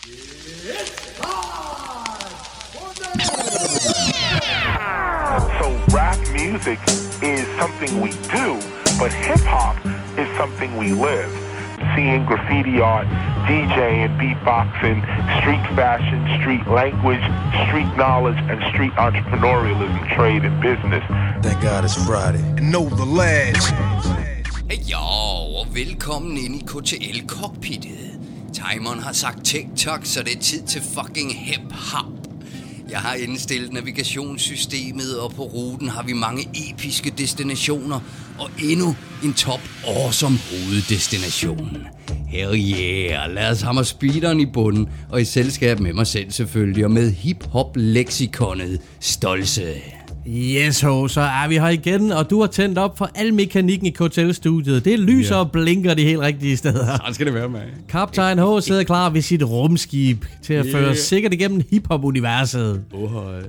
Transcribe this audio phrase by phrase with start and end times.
[0.00, 0.06] So
[5.92, 6.78] rap music
[7.22, 8.58] is something we do,
[8.98, 9.76] but hip hop
[10.18, 11.30] is something we live.
[11.94, 13.06] Seeing graffiti art,
[13.46, 15.02] DJing, beatboxing,
[15.40, 17.20] street fashion, street language,
[17.66, 21.04] street knowledge, and street entrepreneurialism, trade, and business.
[21.42, 22.40] Thank God it's Friday.
[22.56, 23.70] And know the lads.
[24.88, 24.98] Ja,
[25.58, 28.09] og velkommen ind i KTL-cockpittet.
[28.54, 32.12] Timeren har sagt TikTok, så det er tid til fucking hip-hop.
[32.90, 38.00] Jeg har indstillet navigationssystemet, og på ruten har vi mange episke destinationer,
[38.38, 41.78] og endnu en top awesome hoveddestination.
[42.28, 46.84] Hell yeah, lad os hammer speederen i bunden, og i selskab med mig selv selvfølgelig,
[46.84, 49.99] og med hip-hop-leksikonet Stolse.
[50.32, 53.86] Yes, ho, så er vi her igen, og du har tændt op for al mekanikken
[53.86, 54.84] i KTL-studiet.
[54.84, 55.40] Det lyser Ja.
[55.40, 56.86] og blinker de helt rigtige steder.
[56.96, 57.60] Sådan skal det være, med.
[57.88, 62.82] Kaptajn H sidder klar ved sit rumskib til at føre os sikkert igennem hiphop-universet.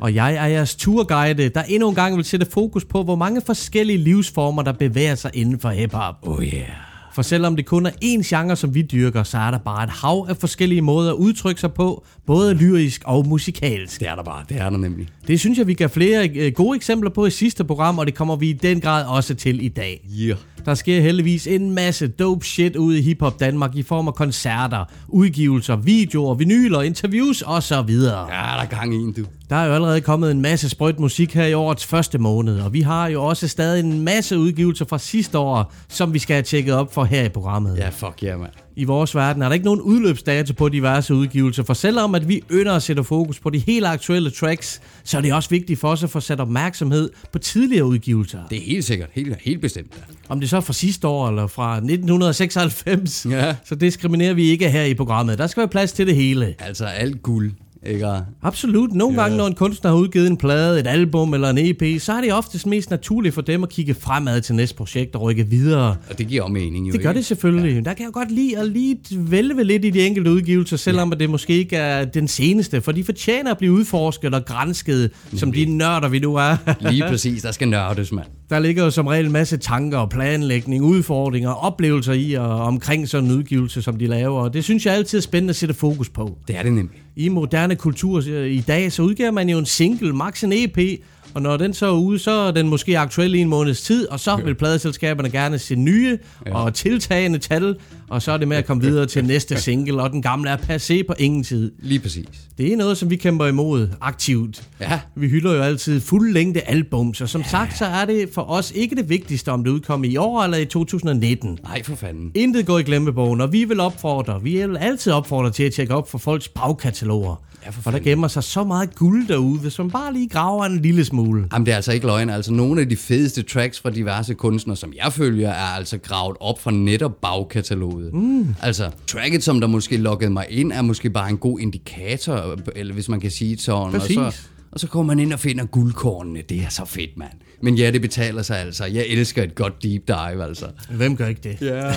[0.02, 3.41] Og jeg er jeres turguide, der endnu en gang vil sætte fokus på, hvor mange
[3.45, 6.16] forskellige livsformer, der bevæger sig inden for hiphop.
[6.22, 6.91] Oh yeah.
[7.14, 9.90] For selvom det kun er én genre, som vi dyrker, så er der bare et
[9.90, 14.00] hav af forskellige måder at udtrykke sig på, både lyrisk og musikalsk.
[14.00, 15.08] Det er der bare, det er der nemlig.
[15.28, 18.16] Det synes jeg, vi gav flere øh, gode eksempler på i sidste program, og det
[18.16, 20.02] kommer vi i den grad også til i dag.
[20.20, 20.38] Yeah.
[20.66, 24.86] Der sker heldigvis en masse dope shit ude i hiphop Danmark i form af koncerter,
[25.08, 27.76] udgivelser, videoer, vinyler, interviews osv.
[27.76, 29.26] Ja, der er gang i en, du.
[29.50, 32.73] Der er jo allerede kommet en masse sprøjt musik her i årets første måned, og
[32.73, 36.44] vi har jo også stadig en masse udgivelser fra sidste år, som vi skal have
[36.44, 37.78] tjekket op for her i programmet.
[37.78, 38.52] Ja, fuck yeah, mand.
[38.75, 42.41] I vores verden er der ikke nogen udløbsdato på diverse udgivelser, for selvom at vi
[42.52, 45.88] ynder at sætte fokus på de helt aktuelle tracks, så er det også vigtigt for
[45.88, 48.39] os at få sat opmærksomhed på tidligere udgivelser.
[48.50, 49.94] Det er helt sikkert, helt, helt bestemt.
[50.30, 53.55] Om det så er fra sidste år eller fra 1996, Ja.
[53.66, 55.38] så diskriminerer vi ikke her i programmet.
[55.38, 56.56] Der skal være plads til det hele.
[56.59, 57.52] Altså alt guld,
[57.86, 58.08] ikke?
[58.42, 58.94] Absolut.
[58.94, 62.14] Nogle gange, når en kunstner har udgivet en plade, et album eller en EP, så
[62.14, 65.47] er det oftest mest naturligt for dem at kigge fremad til næste projekt og rykke
[65.47, 65.96] videre.
[66.09, 67.18] Og det giver også mening, jo Det gør ikke?
[67.18, 67.75] det selvfølgelig.
[67.75, 67.81] Ja.
[67.81, 71.20] Der kan jeg godt lide at lige vælge lidt i de enkelte udgivelser, selvom ja.
[71.20, 75.52] det måske ikke er den seneste, for de fortjener at blive udforsket og grænsket, som
[75.52, 76.58] de nørder vi nu er.
[76.91, 78.28] Lige præcis, der skal nørdes, mand.
[78.50, 83.09] Der ligger jo som regel en masse tanker og planlægning, udfordringer oplevelser i og omkring
[83.09, 84.41] sådan en udgivelse, som de laver.
[84.41, 86.38] Og det synes jeg altid er spændende at sætte fokus på.
[86.47, 87.02] Det er det nemlig.
[87.16, 91.01] I moderne kultur øh, i dag, så udgiver man jo en single, max en EP,
[91.33, 94.07] og når den så er ude, så er den måske aktuel i en måneds tid,
[94.07, 96.57] og så vil pladeselskaberne gerne se nye ja.
[96.57, 97.75] og tiltagende tal,
[98.11, 100.57] og så er det med at komme videre til næste single, og den gamle er
[100.57, 101.72] passé på ingen tid.
[101.79, 102.27] Lige præcis.
[102.57, 104.63] Det er noget, som vi kæmper imod aktivt.
[104.79, 104.99] Ja.
[105.16, 107.47] Vi hylder jo altid fuldlængde albums, og som ja.
[107.47, 110.57] sagt, så er det for os ikke det vigtigste, om det udkommer i år eller
[110.57, 111.59] i 2019.
[111.63, 112.31] Nej, for fanden.
[112.35, 115.95] Intet går i glemmebogen, og vi vil opfordre, vi vil altid opfordre til at tjekke
[115.95, 117.35] op for folks bagkataloger.
[117.66, 120.66] Ja, for for der gemmer sig så meget guld derude, hvis man bare lige graver
[120.66, 121.47] en lille smule.
[121.53, 122.29] Jamen, det er altså ikke løgn.
[122.29, 126.38] Altså, nogle af de fedeste tracks fra diverse kunstnere, som jeg følger, er altså gravet
[126.39, 128.00] op fra netop bagkataloget.
[128.13, 128.56] Mm.
[128.62, 132.94] Altså, tracket, som der måske lokkede mig ind, er måske bare en god indikator, eller
[132.94, 133.91] hvis man kan sige det sådan.
[133.91, 134.17] Præcis.
[134.17, 134.39] Og så,
[134.72, 136.41] og så kommer man ind og finder guldkornene.
[136.50, 137.31] Det er så fedt, mand.
[137.63, 138.85] Men ja, det betaler sig altså.
[138.85, 140.66] Jeg elsker et godt deep dive, altså.
[140.90, 141.61] Hvem gør ikke det?
[141.61, 141.94] Ja.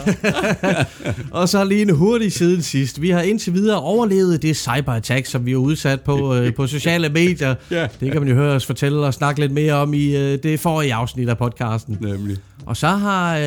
[1.40, 3.02] og så lige en hurtig siden sidst.
[3.02, 7.08] Vi har indtil videre overlevet det cyberattack, som vi er udsat på øh, på sociale
[7.08, 7.54] medier.
[7.70, 7.88] Ja.
[8.00, 10.60] Det kan man jo høre os fortælle og snakke lidt mere om i øh, det
[10.60, 11.98] forrige afsnit af podcasten.
[12.00, 12.36] Nemlig.
[12.66, 13.42] Og så har øh,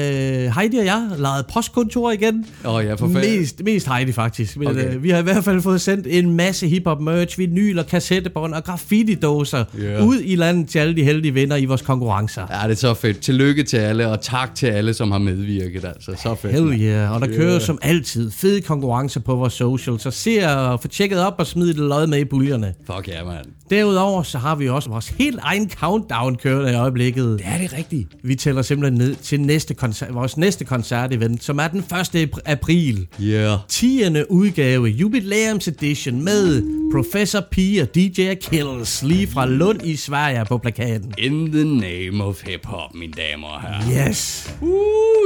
[0.55, 2.45] Heidi og jeg lejet postkontor igen.
[2.65, 3.39] Åh oh, ja, for fanden.
[3.39, 4.57] Mest, mest Heidi faktisk.
[4.57, 4.95] Men, Okay.
[4.95, 8.63] øh, vi har i hvert fald fået sendt en masse hiphop merch, vinyler, kassettebånd og
[8.63, 10.03] graffiti-dåser Ja.
[10.03, 12.41] ud i landet til alle de heldige vinder i vores konkurrencer.
[12.61, 13.19] Ja, det er så fedt.
[13.19, 15.85] Tillykke til alle, og tak til alle, som har medvirket.
[15.85, 16.53] Altså, så fedt.
[16.53, 17.11] Hell yeah.
[17.13, 21.19] Og der kører som altid fede konkurrencer på vores social, så se og få tjekket
[21.19, 22.73] op og smid det lod med i puljerne.
[22.85, 23.45] Fuck ja, mand.
[23.69, 27.41] Derudover så har vi også vores helt egen countdown kørende i øjeblikket.
[27.43, 28.07] Er det rigtigt?
[28.23, 31.79] Vi tæller simpelthen ned til næste koncert, vores næste koncertevent, som er den
[32.15, 32.29] 1.
[32.45, 33.07] april.
[33.21, 33.59] Yeah.
[33.67, 34.03] 10.
[34.29, 40.57] udgave, Jubilæums Edition med Professor P og DJ Achilles lige fra Lund i Sverige på
[40.57, 41.13] plakaten.
[41.17, 44.09] In the name of hip-hop, mine damer og herrer.
[44.09, 44.51] Yes.
[44.61, 44.69] Uh,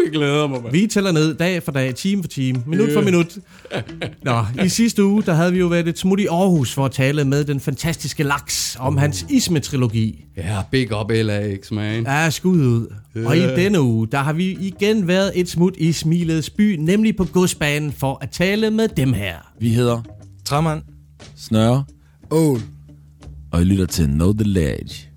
[0.05, 0.73] jeg glæder mig, mand.
[0.73, 3.37] Vi tæller ned dag for dag, time for time, minut for minut.
[4.23, 6.91] Nå, i sidste uge, der havde vi jo været et smut i Aarhus for at
[6.91, 10.25] tale med den fantastiske Laks om hans Isme-trilogi.
[10.37, 12.05] Ja, big up LAX, man.
[12.05, 12.87] Er skud ud.
[13.25, 17.15] Og i denne uge, der har vi igen været et smut i Smilets by, nemlig
[17.15, 19.35] på godsbanen for at tale med dem her.
[19.59, 20.01] Vi hedder
[20.45, 20.81] Tramand,
[21.35, 21.83] Snøre,
[22.31, 22.59] Ål.
[23.51, 25.09] Og I lytter til Know The Ledge.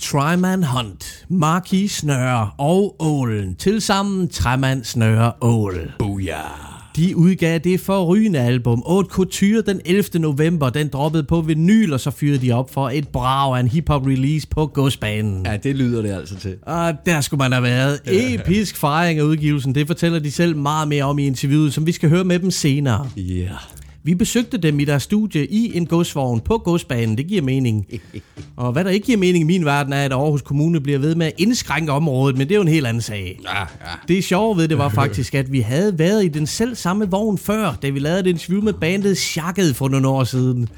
[0.00, 3.54] Tryman Hunt, Marquis Snøre og Ålen.
[3.56, 5.92] Tilsammen Træmand Snøre Ål.
[5.98, 6.63] Booyah.
[6.96, 10.04] De udgav det forrygende album, Haute Couture, den 11.
[10.14, 10.70] november.
[10.70, 14.06] Den droppede på vinyl, og så fyrede de op for et brag af en hip-hop
[14.06, 15.46] release på godsbanen.
[15.46, 16.56] Ja, det lyder det altså til.
[16.62, 18.00] Og der skulle man have været.
[18.06, 21.92] Episk fejring af udgivelsen, det fortæller de selv meget mere om i interviewet, som vi
[21.92, 23.08] skal høre med dem senere.
[23.16, 23.22] Ja.
[23.22, 23.50] Yeah.
[24.06, 27.18] Vi besøgte dem i deres studie i en godsvogn på godsbanen.
[27.18, 27.86] Det giver mening.
[28.56, 31.14] Og hvad der ikke giver mening i min verden er, at Aarhus Kommune bliver ved
[31.14, 33.40] med at indskrænke området, men det er jo en helt anden sag.
[33.44, 33.66] Ja, ja.
[34.08, 37.38] Det sjove ved det var faktisk, at vi havde været i den selv samme vogn
[37.38, 40.68] før, da vi lavede et interview med bandet Shakket for nogle år siden.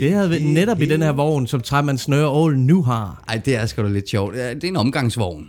[0.00, 3.24] Det havde været netop i den her vogn, som Træmand Snøre Ål nu har.
[3.28, 4.34] Ej, det er sgu da lidt sjovt.
[4.34, 5.48] Det er en omgangsvogn.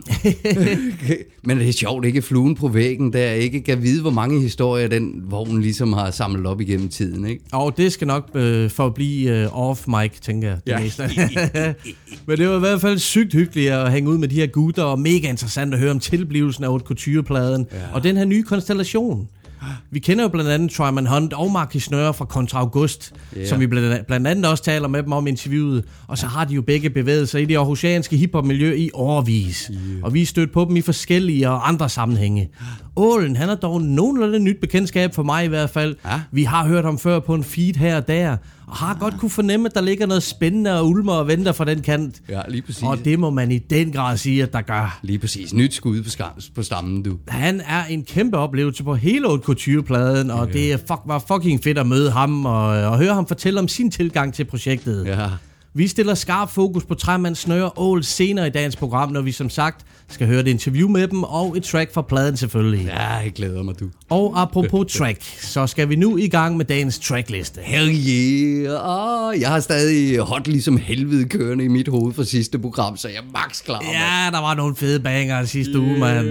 [1.44, 4.88] Men det er sjovt, ikke fluen på væggen, der ikke kan vide, hvor mange historier
[4.88, 7.44] den vogn ligesom har samlet op igennem tiden, ikke?
[7.52, 10.58] Og det skal nok øh, forblive øh, off-mic, tænker jeg.
[10.66, 10.80] Det ja.
[10.80, 11.02] meste.
[12.26, 14.82] Men det var i hvert fald sygt hyggeligt at hænge ud med de her gutter,
[14.82, 17.78] og mega interessant at høre om tilblivelsen af Haute Couture-pladen, ja.
[17.92, 19.28] og den her nye konstellation.
[19.92, 23.48] Vi kender jo blandt andet Tryman Hunt og Marcus Snøre fra Contra August, yeah.
[23.48, 25.84] som vi blandt, blandt andet også taler med dem om interviewet.
[26.06, 29.70] Og så har de jo begge bevæget sig i det aarhusianske hiphop-miljø i årvis.
[29.72, 30.02] Yeah.
[30.02, 32.50] Og vi er stødt på dem i forskellige og andre sammenhænge.
[32.96, 35.96] Ålen, han er dog nogenlunde nyt bekendtskab for mig i hvert fald.
[36.04, 36.20] Ja.
[36.30, 38.36] Vi har hørt ham før på en feed her og der,
[38.66, 41.64] og har godt kunne fornemme, at der ligger noget spændende og ulmer og venter fra
[41.64, 42.22] den kant.
[42.28, 42.82] Ja, lige præcis.
[42.82, 44.98] Og det må man i den grad sige, at der gør.
[45.02, 45.54] Lige præcis.
[45.54, 47.18] Nyt skud på, skam, på stammen, du.
[47.28, 50.52] Han er en kæmpe oplevelse på hele Haute Couture-pladen, og ja.
[50.52, 53.90] det fuck, var fucking fedt at møde ham og, og høre ham fortælle om sin
[53.90, 55.06] tilgang til projektet.
[55.06, 55.28] Ja.
[55.74, 59.50] Vi stiller skarp fokus på Træmand Snøre Ål senere i dagens program, når vi som
[59.50, 62.86] sagt skal høre et interview med dem og et track fra pladen selvfølgelig.
[62.86, 63.90] Ja, jeg glæder mig, du.
[64.10, 67.60] Og apropos track, så skal vi nu i gang med dagens trackliste.
[67.60, 69.28] Hell yeah!
[69.28, 73.08] Oh, jeg har stadig hot ligesom helvede kørende i mit hoved fra sidste program, så
[73.08, 73.82] jeg er max klar.
[73.82, 75.88] Ja, der var nogle fede banger sidste yeah.
[75.88, 76.28] uge, mand.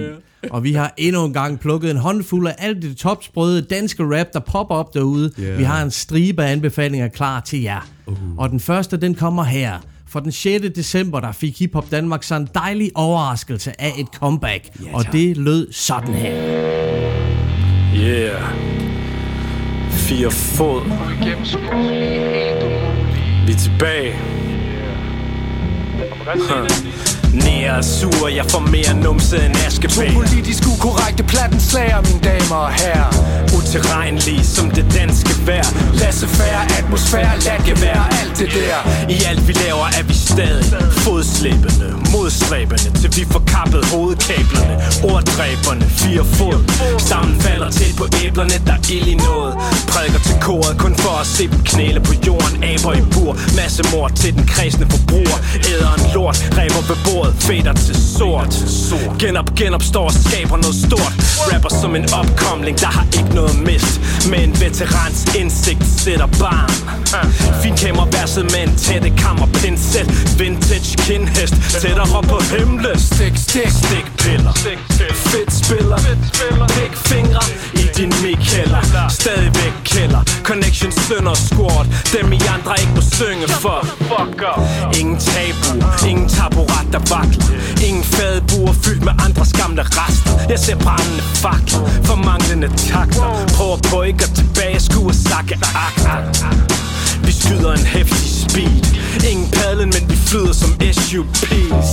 [0.49, 4.27] Og vi har endnu en gang plukket en håndfuld af alt det topsprøde danske rap,
[4.33, 5.31] der popper op derude.
[5.39, 5.57] Yeah.
[5.57, 7.87] Vi har en stribe af anbefalinger klar til jer.
[8.07, 8.17] Uh.
[8.37, 9.77] Og den første, den kommer her.
[10.07, 10.65] For den 6.
[10.75, 14.69] december, der fik Hip Hop Danmark så en dejlig overraskelse af et comeback.
[14.83, 16.33] Yeah, og det lød sådan her.
[17.95, 18.41] Yeah.
[19.91, 20.81] Fire fod.
[23.45, 24.13] Vi er tilbage.
[26.49, 27.10] Huh.
[27.33, 32.21] Nær er sur, jeg får mere numse end askebæg To politisk ukorrekte platten slager, mine
[32.29, 33.11] damer og herrer.
[33.57, 35.67] Uterrenlig som det danske vejr.
[35.93, 38.79] Lasse færre atmosfære, latgevær, alt det der.
[39.09, 45.85] I alt vi laver er vi stadig fodslæbende Modstræbende, til vi får kappet hovedkablerne Orddræberne,
[45.89, 46.57] fire fod.
[46.99, 49.53] Sammenfalder tæt på æblerne, der er ild i noget.
[49.87, 52.63] Prædiker til koret, kun for at se dem knæle på jorden.
[52.63, 55.37] Aber i bur, masse mor til den kredsende forbruger.
[55.71, 58.53] Æder en lort, ræber ved bordet fader til sort.
[59.19, 61.13] Genop, genopstår og skaber noget stort.
[61.51, 63.95] Rapper som en opkomling, der har ikke noget mist.
[64.33, 66.71] Men veterans indsigt sætter barn.
[67.63, 70.07] Finkæmmer verset med en tætte kammer pincet
[70.39, 72.99] Vintage kindhest, tættere på himlen.
[72.99, 74.53] Stik, stik, stik piller.
[75.31, 75.97] Fedt spiller,
[76.67, 77.43] Big fingre
[77.73, 80.23] i din mic-hælder Stadigvæk kælder.
[80.43, 83.79] Connection sønder squad Dem I andre ikke må synge for.
[84.99, 85.69] Ingen tabu,
[86.09, 87.45] ingen taburet der vakler.
[87.87, 90.31] Ingen fadebuer fyldt med andres gamle rester.
[90.49, 91.79] Jeg ser brændende fakler.
[92.03, 93.47] For manglende takter.
[93.57, 95.55] Prøver på ikke at tilbage skue sakke
[95.87, 96.17] akter
[97.25, 98.83] Vi skyder en hæftig speed.
[99.31, 101.91] Ingen padlen, men vi flyder som SUP's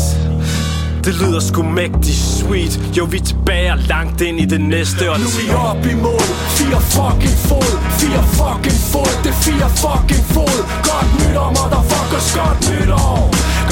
[1.09, 2.75] det lyder sgu mægtig sweet.
[2.97, 6.29] Jo, vi tilbage langt ind i det næste år Nu er vi op i mål.
[6.59, 7.73] Fire fucking fod.
[8.01, 9.13] Fire fucking fod.
[9.25, 10.59] Det er fire fucking fod.
[10.89, 12.29] Godt nytår, motherfuckers.
[12.39, 13.19] Godt nytår.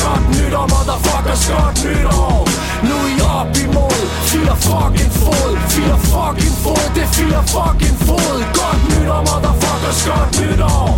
[0.03, 1.43] Godt nytår, motherfuckers.
[1.53, 2.37] Godt nytår.
[2.87, 4.01] Nu er I op i mål.
[4.31, 5.53] Fire fucking fod.
[5.75, 6.85] Fire fucking fod.
[6.95, 8.39] Det er fire fucking fod.
[8.59, 10.01] Godt nytår, motherfuckers.
[10.09, 10.89] Godt nytår.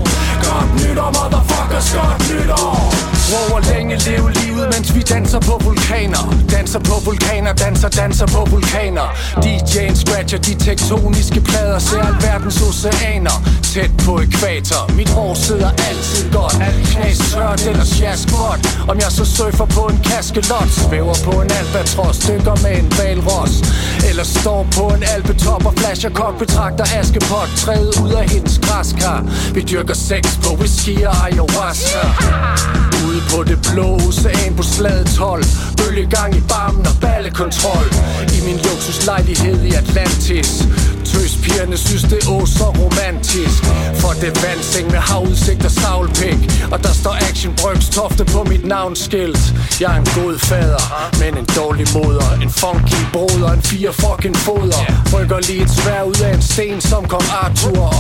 [0.45, 1.89] Godt nytår, motherfuckers.
[1.97, 3.18] Godt nytår.
[3.31, 6.23] Prøver længe leve livet, mens vi danser på vulkaner.
[6.51, 9.09] Danser på vulkaner, danser, danser på vulkaner.
[9.45, 13.37] DJ'en scratcher de tektoniske plader Ser alverdens oceaner.
[13.63, 16.57] Tæt på ekvator Mit hår sidder altid godt.
[16.91, 17.87] Knas tørt eller
[18.37, 22.93] godt Om jeg så surfer på en kaskelot Svæver på en albatros Dykker med en
[22.99, 23.55] valros
[24.09, 27.49] Eller står på en alpetop Og flasher kok Betragter askepot.
[27.57, 29.25] Træet ud af hendes græskar.
[29.55, 32.03] Vi dyrker sex på whisky og ayahuasca.
[33.19, 35.45] Ude på det blå ocean på slaget 12
[35.77, 37.87] Bølgegang i barmen og ballekontrol.
[38.37, 40.51] I min luksuslejlighed i Atlantis.
[41.05, 43.63] Tøspigerne synes det er så romantisk.
[44.01, 46.41] For det vandseng med havudsigt og savlpæk
[46.73, 49.45] Og der står Action Bryggs tofte på mit navnskilt.
[49.81, 50.85] Jeg er en god fader,
[51.21, 52.31] men en dårlig moder.
[52.45, 54.83] En funky broder, en fire fucking foder.
[55.15, 57.91] Rykker lige et svær ud af en sten, som kom Arthur.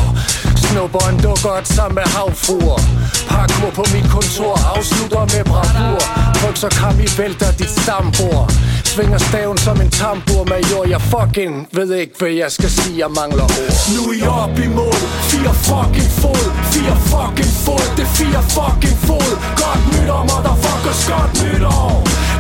[0.68, 2.80] Snupperen dukker et sammen med havfruer.
[3.28, 6.00] Parkour på mit kontor, afslutter med bravur.
[6.40, 8.52] Tryk så kram i vælter dit stambord.
[8.84, 13.10] Svinger staven som en tambur major Jeg fucking ved ikke, hvad jeg skal sige, jeg
[13.20, 13.74] mangler ord.
[13.94, 18.42] Nu er jeg op i mål, fire fucking fod Fire fucking fod, det er fire
[18.56, 19.30] fucking fod.
[19.62, 21.90] Godt nytår, motherfuckers, godt nytår.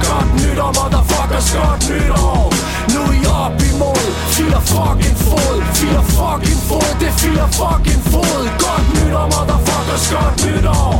[0.06, 2.38] Godt nytår, motherfuckers, godt nytår.
[2.94, 7.46] Nu er jeg op i mål, fire fucking fod Fire fucking fod, det er fire
[7.58, 10.90] fucking fod Godt nytår, motherfuckers, godt nytår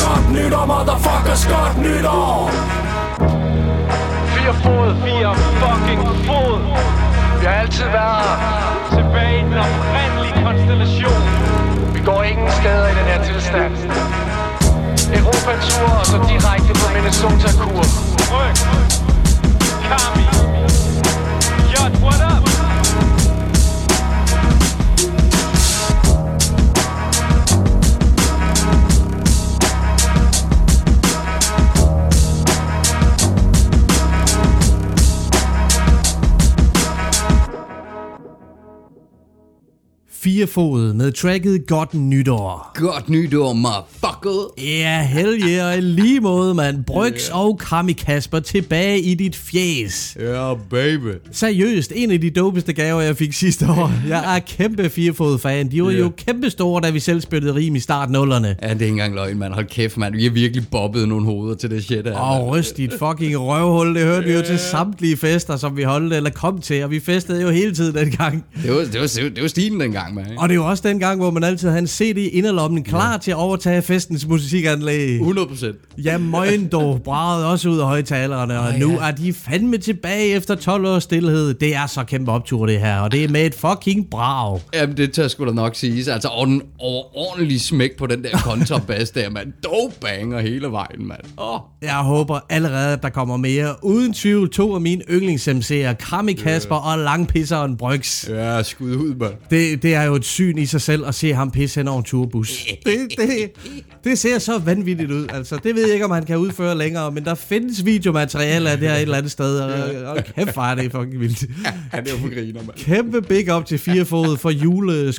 [0.00, 2.50] Godt nytår, motherfuckers, godt nytår
[4.32, 6.60] Fire fod, fire fucking fod.
[7.40, 8.32] Vi har altid været.
[8.96, 11.22] Tilbage i den oprindelige konstellation.
[11.94, 13.72] Vi går ingen steder i den her tilstand.
[15.18, 17.84] Europa-tur og så direkte på Minnesota-kur.
[18.34, 18.56] Ryk.
[19.88, 20.26] Kami.
[21.98, 22.49] What up?
[40.22, 42.70] Fire fod med tracket Godt Nytår.
[42.74, 44.52] Godt nytår, motherfucker.
[44.58, 46.84] Ja, hell yeah, og i lige måde, mand.
[46.84, 47.44] Brygs yeah.
[47.44, 50.16] og Kami Kasper tilbage i dit fjes.
[50.20, 51.08] Ja, baby.
[51.32, 53.92] Seriøst, en af de dopeste gaver, jeg fik sidste år.
[54.08, 55.70] Jeg er kæmpe firefod-fan.
[55.70, 55.98] De var Ja.
[55.98, 58.56] jo kæmpe store, da vi selv spillede rim i start nullerne.
[58.62, 59.52] Ja, det er ikke engang løgn, mand.
[59.52, 60.14] Hold kæft, mand.
[60.14, 62.06] Vi har virkelig bobbet nogle hoveder til det shit.
[62.06, 62.50] Og mand.
[62.50, 66.30] ryst dit fucking røvhul, det hørte vi jo til samtlige fester, som vi holdt eller
[66.30, 68.44] kom til, og vi festede jo hele tiden dengang.
[68.62, 70.38] Det var, det, var, det var stilen dengang, mand.
[70.38, 73.16] Og det var også den gang, hvor man altid havde en CD i inderlommen klar
[73.16, 75.14] til at overtage festens musikanlæg.
[75.14, 75.76] 100 procent.
[75.98, 80.54] Ja, møgen dog bragede også ud af højtalerne, og nu er de fandme tilbage efter
[80.54, 81.54] 12 års stillhed.
[81.54, 84.60] Det er så kæmpe optur, det her, og det er med et fucking brag.
[84.74, 86.08] Jamen, det tør sgu da nok siges.
[86.08, 89.52] Altså, og den overordentlige smæk på den der kontrabas der, mand.
[89.64, 91.20] Dope banger hele vejen, mand.
[91.38, 91.54] Åh.
[91.54, 91.60] Oh.
[91.82, 93.74] Jeg håber allerede, at der kommer mere.
[93.84, 98.28] Uden tvivl to af mine yndlings-MC'er, Kami Kasper og Langpisseren Bryggs.
[98.30, 99.32] Ja, skud ud, mand.
[99.50, 101.98] Det, det er jo et syn i sig selv at se ham pisse hen over
[101.98, 102.66] en turbus.
[102.84, 103.50] Det, det,
[104.04, 105.26] det ser så vanvittigt ud.
[105.32, 108.78] Altså, det ved jeg ikke, om han kan udføre længere, men der findes videomateriale af
[108.78, 111.44] det her et eller andet sted, og, og kæft, er det fucking vildt.
[111.92, 112.76] Han er jo for griner, mand.
[112.76, 115.12] Kæmpe big up til firefod for jule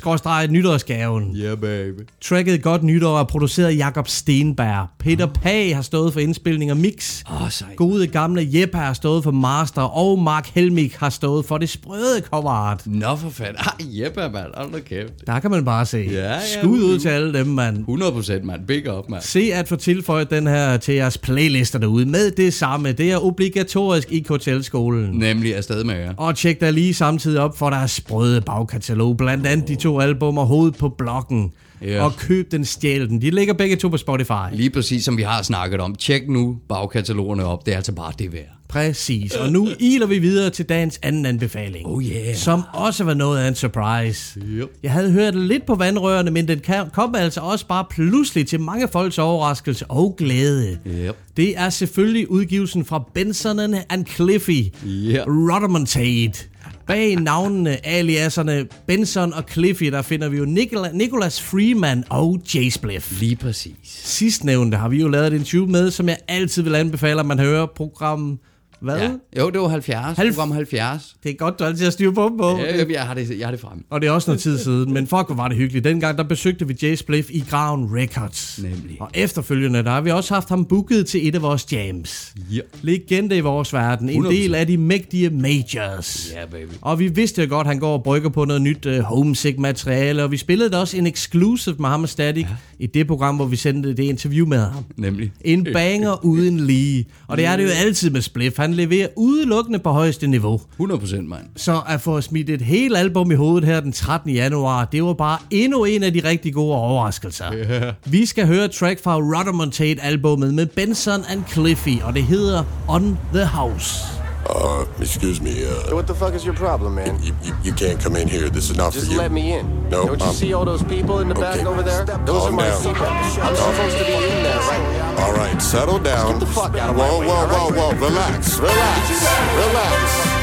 [0.50, 1.36] nytårsgaven.
[1.36, 2.00] Yeah, baby.
[2.22, 4.86] Tracket Godt Nytår er produceret af Jakob Stenberg.
[4.98, 7.22] Peter Pag har stået for indspilning og mix.
[7.30, 7.76] Oh.
[7.76, 12.20] Gode gamle Jeppe har stået for master, og Mark Helmig har stået for det sprøde
[12.20, 12.82] cover art.
[12.86, 13.56] Nå, for fanden.
[13.56, 14.71] Ej, Jeppe, mand.
[14.72, 15.26] Hold da kæft.
[15.26, 16.08] Der kan man bare se.
[16.12, 17.78] Ja, ja, Skud ud til alle dem, mand.
[17.78, 18.66] 100 procent, mand.
[18.66, 19.22] Big up, mand.
[19.22, 22.92] Se at få tilføjet den her til jeres playlister derude med det samme.
[22.92, 25.10] Det er obligatorisk i KTL-skolen.
[25.18, 26.14] Nemlig afsted med jer.
[26.16, 29.16] Og tjek der lige samtidig op for deres sprøde bagkatalog.
[29.16, 31.52] Blandt andet de to albummer Hoved på blokken.
[31.86, 32.04] Ja.
[32.04, 33.22] Og køb den stjæl den.
[33.22, 34.52] De ligger begge to på Spotify.
[34.52, 35.94] Lige præcis som vi har snakket om.
[35.94, 37.66] Tjek nu bagkatalogerne op.
[37.66, 38.44] Det er altså bare det værd.
[38.68, 39.34] Præcis.
[39.34, 41.86] Og nu iler vi videre til dagens anden anbefaling.
[41.86, 42.36] Oh yeah.
[42.36, 44.40] Som også var noget af en surprise.
[44.40, 44.68] Yep.
[44.82, 46.60] Jeg havde hørt lidt på vandrørene, men den
[46.92, 50.78] kom altså også bare pludselig til mange folks overraskelse og glæde.
[50.86, 51.16] Yep.
[51.36, 54.74] Det er selvfølgelig udgivelsen fra Benson and Cliffy.
[54.84, 55.24] Ja.
[55.26, 56.44] Rhodomontate.
[56.86, 62.70] Bag navnene, aliaserne Benson og Cliffy, der finder vi jo Nicola, Nicholas Freeman og Jay
[62.70, 63.20] Spliff.
[63.20, 63.76] Lige præcis.
[63.84, 67.38] Sidstnævnte har vi jo lavet et interview med, som jeg altid vil anbefale, at man
[67.38, 68.38] hører program...
[68.82, 68.98] Hvad?
[68.98, 69.10] Ja.
[69.40, 70.16] Jo, det var 70.
[70.16, 71.16] Halv- Program 70.
[71.22, 72.58] Det er godt, du altid har styr på dem på.
[72.58, 73.84] Ja, jeg har det, jeg har det frem.
[73.90, 75.84] Og det er også noget tid siden, men fuck, hvor var det hyggeligt.
[75.84, 78.58] Dengang, der besøgte vi Jay Spliff i Ground Records.
[78.62, 78.96] Nemlig.
[79.00, 82.34] Og efterfølgende, der har vi også haft ham booket til et af vores jams.
[82.52, 82.60] Ja.
[82.82, 84.08] Legende i vores verden.
[84.08, 84.30] En 100%.
[84.30, 86.32] del af de mægtige majors.
[86.34, 86.70] Ja, baby.
[86.80, 89.58] Og vi vidste jo godt, at han går og brygger på noget nyt uh, homesick
[89.58, 92.54] materiale, og vi spillede da også en exclusive med ham og Static ja.
[92.78, 94.84] i det program, hvor vi sendte det interview med ham.
[94.96, 95.32] Nemlig.
[95.40, 97.06] En banger uden lige.
[97.26, 98.56] Og det er det jo altid med Spliff.
[98.58, 100.60] Han leverer udelukkende på højeste niveau.
[100.72, 101.42] 100 procent, mand.
[101.56, 104.30] Så at få smidt et helt album i hovedet her den 13.
[104.30, 107.52] januar, det var bare endnu en af de rigtig gode overraskelser.
[107.54, 107.92] Yeah.
[108.04, 113.44] Vi skal høre track fra Rhodomontate-albummet med Benson and Cliffy, og det hedder On The
[113.44, 114.21] House.
[114.46, 115.64] Uh, excuse me.
[115.64, 117.22] Uh, What the fuck is your problem, man?
[117.22, 118.50] you, you, you can't come in here.
[118.50, 119.18] This is not Just for you.
[119.18, 119.88] Just let me in.
[119.88, 122.04] No, Don't you um, see all those people in the back over there?
[122.04, 122.82] Those Calm are my down.
[122.82, 123.06] people.
[123.06, 125.20] I'm supposed to be in there right.
[125.20, 126.32] All right, settle down.
[126.32, 127.76] Get the fuck out of my whoa, way, whoa, all right?
[127.76, 128.08] whoa, whoa!
[128.08, 129.10] Relax, relax,
[129.56, 130.42] relax.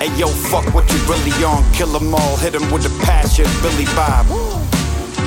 [0.00, 1.62] Hey Hey yo, fuck what you really on.
[1.74, 3.44] Kill 'em all, hit 'em with the passion.
[3.60, 4.24] Billy Bob.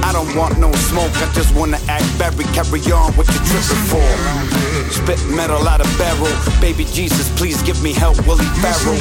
[0.04, 2.44] I don't want no smoke, I just wanna act Barry.
[2.54, 4.73] Carry on what you tripping for.
[4.92, 6.32] Spit metal out of barrel.
[6.60, 9.00] Baby Jesus, please give me help, Willie Farrell.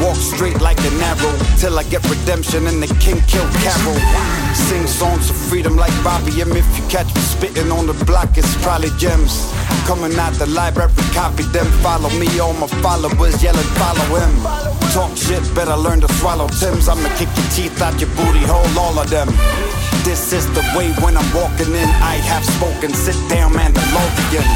[0.00, 3.96] Walk straight like an arrow till I get redemption and the king kill Carol.
[4.54, 6.52] Sing songs of freedom like Bobby M.
[6.52, 9.50] If you catch me spitting on the block, it's probably gems.
[9.86, 11.66] Coming out the library, copy them.
[11.80, 14.32] Follow me, all my followers yelling, follow him.
[14.92, 16.88] Talk shit, better learn to swallow Tim's.
[16.88, 19.28] I'ma kick your teeth out your booty hole, all of them.
[20.06, 21.90] This is the way when I'm walking in.
[21.98, 22.94] I have spoken.
[22.94, 24.46] Sit down, Mandalorian.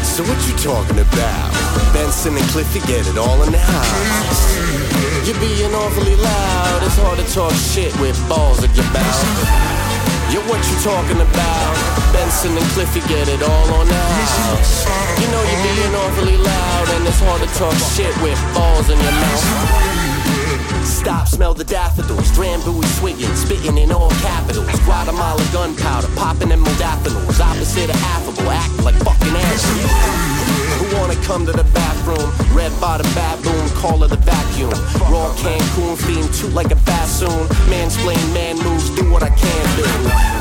[0.00, 1.52] So what you talking about?
[1.92, 4.42] Benson and Cliffy get it all in the house.
[5.28, 6.80] You're being awfully loud.
[6.88, 9.28] It's hard to talk shit with balls in your mouth.
[10.32, 11.76] Yo, what you talking about?
[12.16, 14.88] Benson and Cliffy get it all on the house.
[15.20, 18.96] You know you're being awfully loud, and it's hard to talk shit with balls in
[18.96, 20.07] your mouth.
[20.84, 24.68] Stop, smell the daffodils, Drambuie swigging, spitting in all capitals.
[24.80, 27.40] Guatemala gunpowder, popping in modafinils.
[27.40, 30.67] Opposite of affable, act like fucking assholes.
[30.94, 32.32] Wanna come to the bathroom?
[32.56, 34.72] Red bottom baboon, call her the vacuum.
[35.12, 37.46] Raw Cancun fiend, toot like a bassoon.
[37.68, 39.84] Mansplain man moves, do what I can do.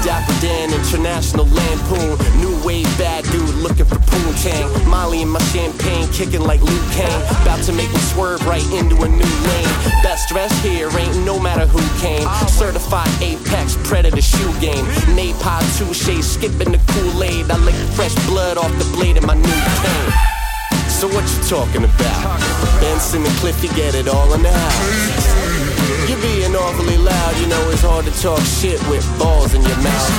[0.03, 2.17] Dapper Dan, international lampoon.
[2.39, 4.67] New wave bad dude looking for poontang.
[4.87, 7.21] Molly in my champagne, kicking like Luke Kane.
[7.43, 9.73] About to make me swerve right into a new lane.
[10.01, 12.27] Best dressed here, ain't no matter who came.
[12.47, 14.85] Certified Apex Predator shoe game.
[15.15, 17.51] Napod touche, skipping the Kool-Aid.
[17.51, 20.13] I lick fresh blood off the blade of my new cane.
[20.97, 22.41] So what you talking about?
[22.81, 26.09] Benson and Cliffy get it all in the house.
[26.09, 29.77] You're being awfully loud, you know it's hard to talk shit with balls in your
[29.85, 30.09] mouth.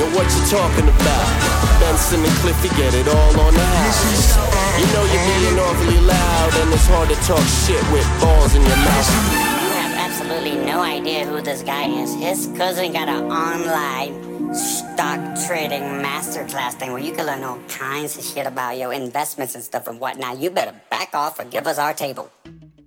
[0.00, 1.28] Yo, what you talking about?
[1.76, 4.32] Benson and Cliffy get it all on the house.
[4.80, 8.64] You know you're being awfully loud, and it's hard to talk shit with balls in
[8.64, 9.12] your mouth.
[9.60, 12.14] You have absolutely no idea who this guy is.
[12.14, 18.16] His cousin got an online stock trading masterclass thing where you can learn all kinds
[18.18, 20.40] of shit about your investments and stuff and whatnot.
[20.42, 22.24] You better back off or give us our table.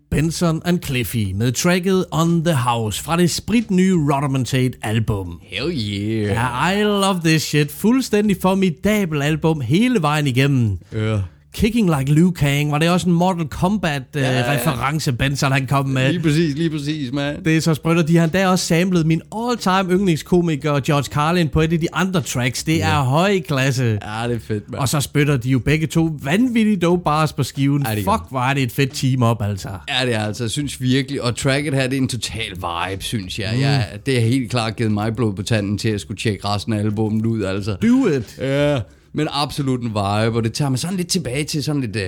[0.09, 5.39] Benson and Cliffy med tracket On The House fra det spritnye Rodomontate album.
[5.43, 6.33] Hell yeah.
[6.33, 7.71] Ja, I love this shit.
[7.71, 10.79] Fuldstændig formidabel album hele vejen igennem.
[10.93, 11.21] Ja.
[11.53, 15.11] Kicking Like Liu Kang, var det også en Mortal Kombat uh, Ja, ja, ja.
[15.11, 16.11] Benson han kom med.
[16.11, 17.43] Lige præcis, lige præcis, mand.
[17.43, 21.49] Det er så sprødt, og de har endda også samlet min all-time yndlingskomiker George Carlin
[21.49, 22.63] på et af de andre tracks.
[22.63, 23.83] Det er høj klasse.
[23.83, 24.81] Ja, det er fedt, mand.
[24.81, 27.85] Og så spytter de jo begge to vanvittigt dope bars på skiven.
[27.89, 29.69] Ja, Fuck, hvor er det et fedt team-up, altså.
[29.69, 33.03] Ja, det er altså, jeg synes virkelig, og tracket her, det er en total vibe,
[33.03, 33.51] synes jeg.
[33.55, 33.61] Mm.
[33.61, 36.73] jeg det har helt klart givet mig blod på tanden til at skulle tjekke resten
[36.73, 37.75] af albumet ud, altså.
[37.81, 38.35] Do it.
[38.39, 38.79] Ja,
[39.13, 42.01] men absolut en vibe, og det tager mig sådan lidt tilbage til sådan lidt uh,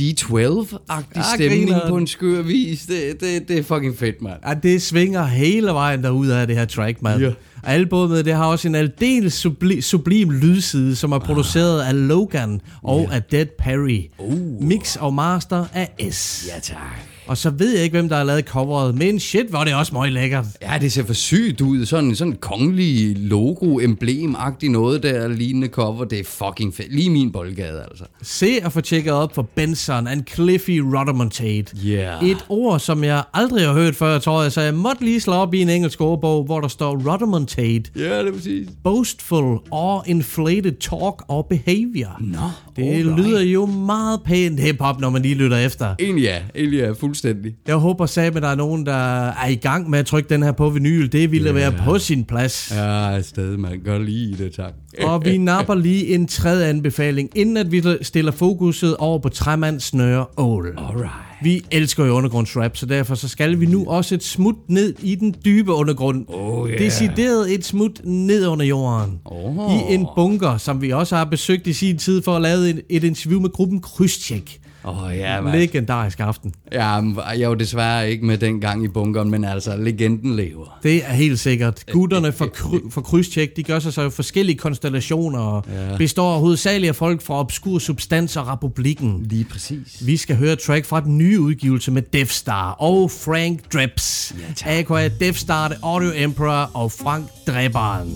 [0.00, 1.88] D12-agtig Ja, stemning grineren.
[1.88, 2.86] på en skør vis.
[2.86, 4.34] Det, det, det er fucking fedt, mand.
[4.48, 7.20] Ja, det svinger hele vejen derud af det her track, mand.
[7.22, 7.30] Ja.
[7.64, 13.08] Albummet, det har også en aldeles subli- sublim lydside, som er produceret af Logan og
[13.12, 14.00] af Dead Perry.
[14.18, 14.62] Uh.
[14.62, 16.48] Mix og master af S.
[16.54, 17.09] Ja, tak.
[17.30, 19.92] Og så ved jeg ikke, hvem der har lavet coveret, men shit, hvor det også
[19.94, 20.44] meget lækkert.
[20.62, 21.86] Ja, det ser for sygt ud.
[21.86, 26.04] Sådan sådan kongelig logo, emblem noget der, lignende cover.
[26.04, 26.94] Det er fucking fedt.
[26.94, 28.04] Lige min boldgade, altså.
[28.22, 31.76] Se og få tjekket op for Benson and Cliffy Rodomontate.
[31.86, 32.24] Yeah.
[32.24, 35.32] Et ord, som jeg aldrig har hørt før, tror jeg, så jeg måtte lige slå
[35.32, 37.90] op i en engelsk ordbog, hvor der står Rodomontate.
[37.96, 38.68] Ja, det er præcis.
[38.84, 42.16] Boastful or inflated talk or behavior.
[42.20, 42.38] Nå,
[42.76, 43.20] Det alright.
[43.26, 45.94] lyder jo meget pænt hip-hop, når man lige lytter efter.
[46.00, 47.19] Egentlig ja, egentlig ja, fuldstændig.
[47.66, 50.52] Jeg håber at der er nogen, der er i gang med at trykke den her
[50.52, 51.12] på vinyl.
[51.12, 52.72] Det ville være på sin plads.
[52.74, 54.72] Ja, stadig man gør lige det, tak.
[55.02, 59.80] Og vi napper lige en tredje anbefaling, inden at vi stiller fokuset over på træmand,
[59.80, 60.78] snøre, ål.
[60.78, 61.30] Alright.
[61.42, 65.14] Vi elsker jo undergrundsrap, så derfor så skal vi nu også et smut ned i
[65.14, 66.24] den dybe undergrund.
[66.28, 66.78] Oh, yeah.
[66.78, 69.18] Decideret et smut ned under jorden.
[69.24, 69.72] Oh.
[69.72, 72.82] I en bunker, som vi også har besøgt i sin tid for at lave et,
[72.88, 74.60] et interview med gruppen Krydstjek.
[74.84, 75.58] Åh, oh, ja, man.
[75.58, 76.52] Legendarisk aften.
[76.72, 80.78] Ja, jeg jo desværre ikke med den gang i bunkeren, men altså, legenden lever.
[80.82, 81.84] Det er helt sikkert.
[81.92, 85.96] Gutterne fra, kry- fra Krydstjek, de gør sig så forskellige konstellationer og Ja.
[85.96, 89.26] består hovedsageligt af folk fra Obskur Substans og Republikken.
[89.30, 90.06] Lige præcis.
[90.06, 94.34] Vi skal høre track fra den nye udgivelse med Death Star og Frank Dreps.
[94.66, 95.08] Ja, A.k.a.
[95.08, 98.08] Death Star, The Audio Emperor og Frank Dræberen.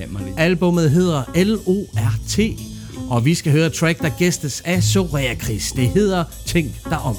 [0.00, 0.34] Nemmerligt.
[0.38, 2.38] Albummet hedder L.O.R.T.
[3.10, 5.72] Og vi skal høre et track, der gæstes af Soraya Chris.
[5.72, 7.16] Det hedder Tænk dig om.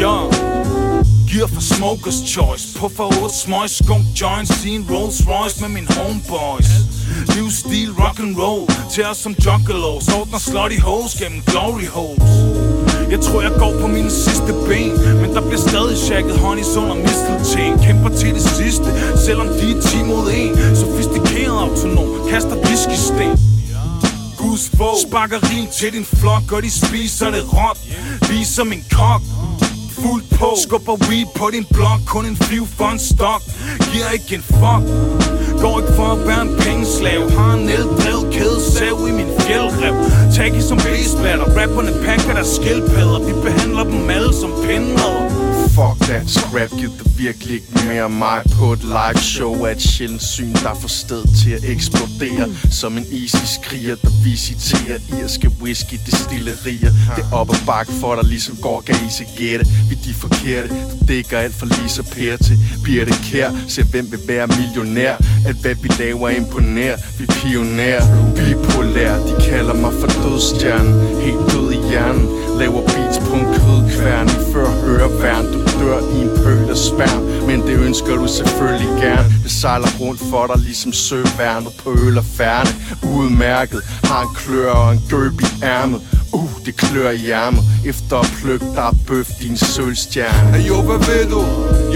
[0.00, 0.38] Young.
[1.30, 6.70] Gear for smokers choice Puffer 8 smøg, skunk joints i Rolls Royce med min homeboys
[7.34, 12.77] Livsstil rock and roll Til os som juggalos Ordner slutty hoes gennem glory holes
[13.10, 17.40] jeg tror jeg går på mine sidste ben Men der bliver stadig shagget honeys mistet
[17.40, 18.88] mistelten Kæmper til det sidste
[19.26, 23.32] Selvom de er 10 mod 1 Sofistikeret autonom Kaster whisky-sten
[24.38, 27.78] Guds få Sparker rim til din flok Og de spiser det råt.
[28.30, 29.22] Ligesom en kok
[30.38, 30.48] på.
[30.64, 33.42] Skubber weed på din blok Kun en flyv for en stok.
[33.90, 34.84] Giver ikke en fuck.
[35.62, 37.30] Går ikke for at være en pengeslav.
[37.30, 39.94] Har en eldrevet kædesav i min fjeldrev.
[40.36, 43.20] Tag i som basebatter Rapperne pakker der skildpadder.
[43.28, 45.47] Vi behandler dem alle som pindmadder
[45.78, 49.82] Fuck that scrap, giv det virkelig ikke mere mig På et live show er et
[49.82, 55.50] sjældent syn, der får sted til at eksplodere Som en isis skriger der visiterer irske
[55.62, 56.90] whisky destillerier.
[57.16, 59.66] Det er op og bakke for dig, ligesom går kan I gætte.
[59.88, 64.20] Vi de forkerte, du dækker alt fra Lisa pære til Birte Kær Se hvem vil
[64.28, 65.16] være millionær?
[65.46, 68.04] Alt hvad vi laver imponerer, vi pionerer.
[68.36, 72.26] Bipolær, de kalder mig for dødstjernen Helt død i hjernen
[72.58, 77.62] Laver beats på en kødkværn før høreværn Du dør i en pøl af sværm Men
[77.62, 79.28] det ønsker du selvfølgelig gerne.
[79.42, 82.70] Det sejler rundt for dig ligesom søværnet på øl og færne.
[83.16, 86.00] Udmærket, har en klør og en gøb i ærmet.
[86.32, 90.58] Uh, det klør i ærmet Efter at plukke der er bøf din sølvstjerne.
[90.58, 91.40] Hey jo, hvad ved du?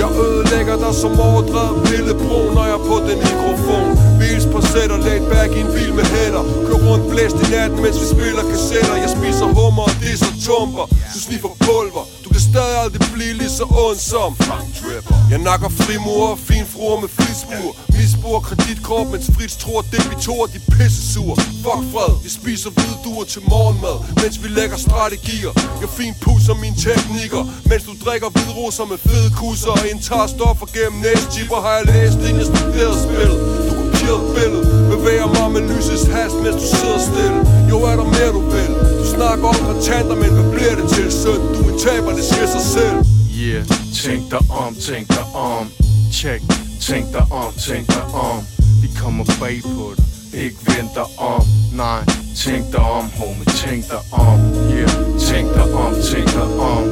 [0.01, 4.12] Jeg ødelægger dig som overdrevet bro, Når jeg er på den mikrofon.
[4.23, 6.45] Vils på sætter, laid back i en bil med hætter.
[6.67, 8.97] Kør rundt blæst i natten, mens vi spiller kassetter.
[9.05, 10.87] Jeg spiser hummer og disser tumper.
[11.15, 12.05] Du sniffer pulver.
[12.25, 16.39] Du kan stadig aldrig blive lige så ond som Frank Dripper Jeg nakker frimur og
[16.49, 16.67] fin
[17.03, 23.25] med flismur Misbruger kreditkort, mens Fritz tror debitorer de pissesur Fuck fred, vi spiser hvidduer
[23.25, 25.53] til morgenmad Mens vi lægger strategier.
[25.83, 29.73] Jeg fin pusser mine teknikker Mens du drikker hvidroser med fede kusser.
[29.79, 33.72] Og indtager stoffer gennem næstjipper Har jeg læst inden jeg studerede spil.
[34.13, 37.39] Du billede Bevæger mig med lysets hast, mens du sidder stille
[37.71, 41.13] Jo, er der mere du vil Du snakker om kontanter, men hvad bliver det til
[41.23, 41.41] søn?
[41.55, 42.97] Du er en taber, det siger sig selv
[43.41, 43.65] Yeah,
[44.05, 45.65] tænk dig om, tænk dig om
[46.13, 46.43] Check,
[46.89, 48.39] tænk dig om, tænk dig om
[48.83, 50.05] Vi kommer bag på dig,
[50.45, 51.43] ikke venter om
[51.83, 52.03] Nej,
[52.45, 54.39] tænk dig om, homie, tænk dig om
[54.73, 54.95] Yeah,
[55.29, 56.85] tænk dig om, tænk dig om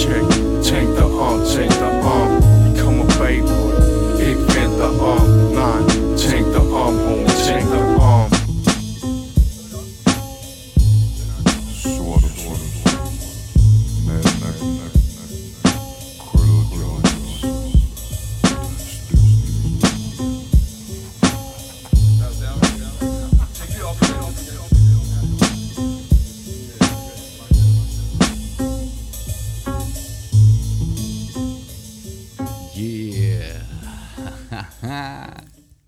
[0.00, 0.26] Check,
[0.68, 2.28] tænk dig om, tænk dig om
[2.64, 5.24] Vi kommer bag på dig, ikke venter om
[5.60, 6.05] Nej,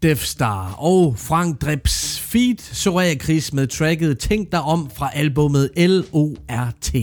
[0.03, 5.71] Death Star og Frank Drips feed Soraya Chris med tracket Tænk dig om fra albumet
[5.77, 6.94] L.O.R.T.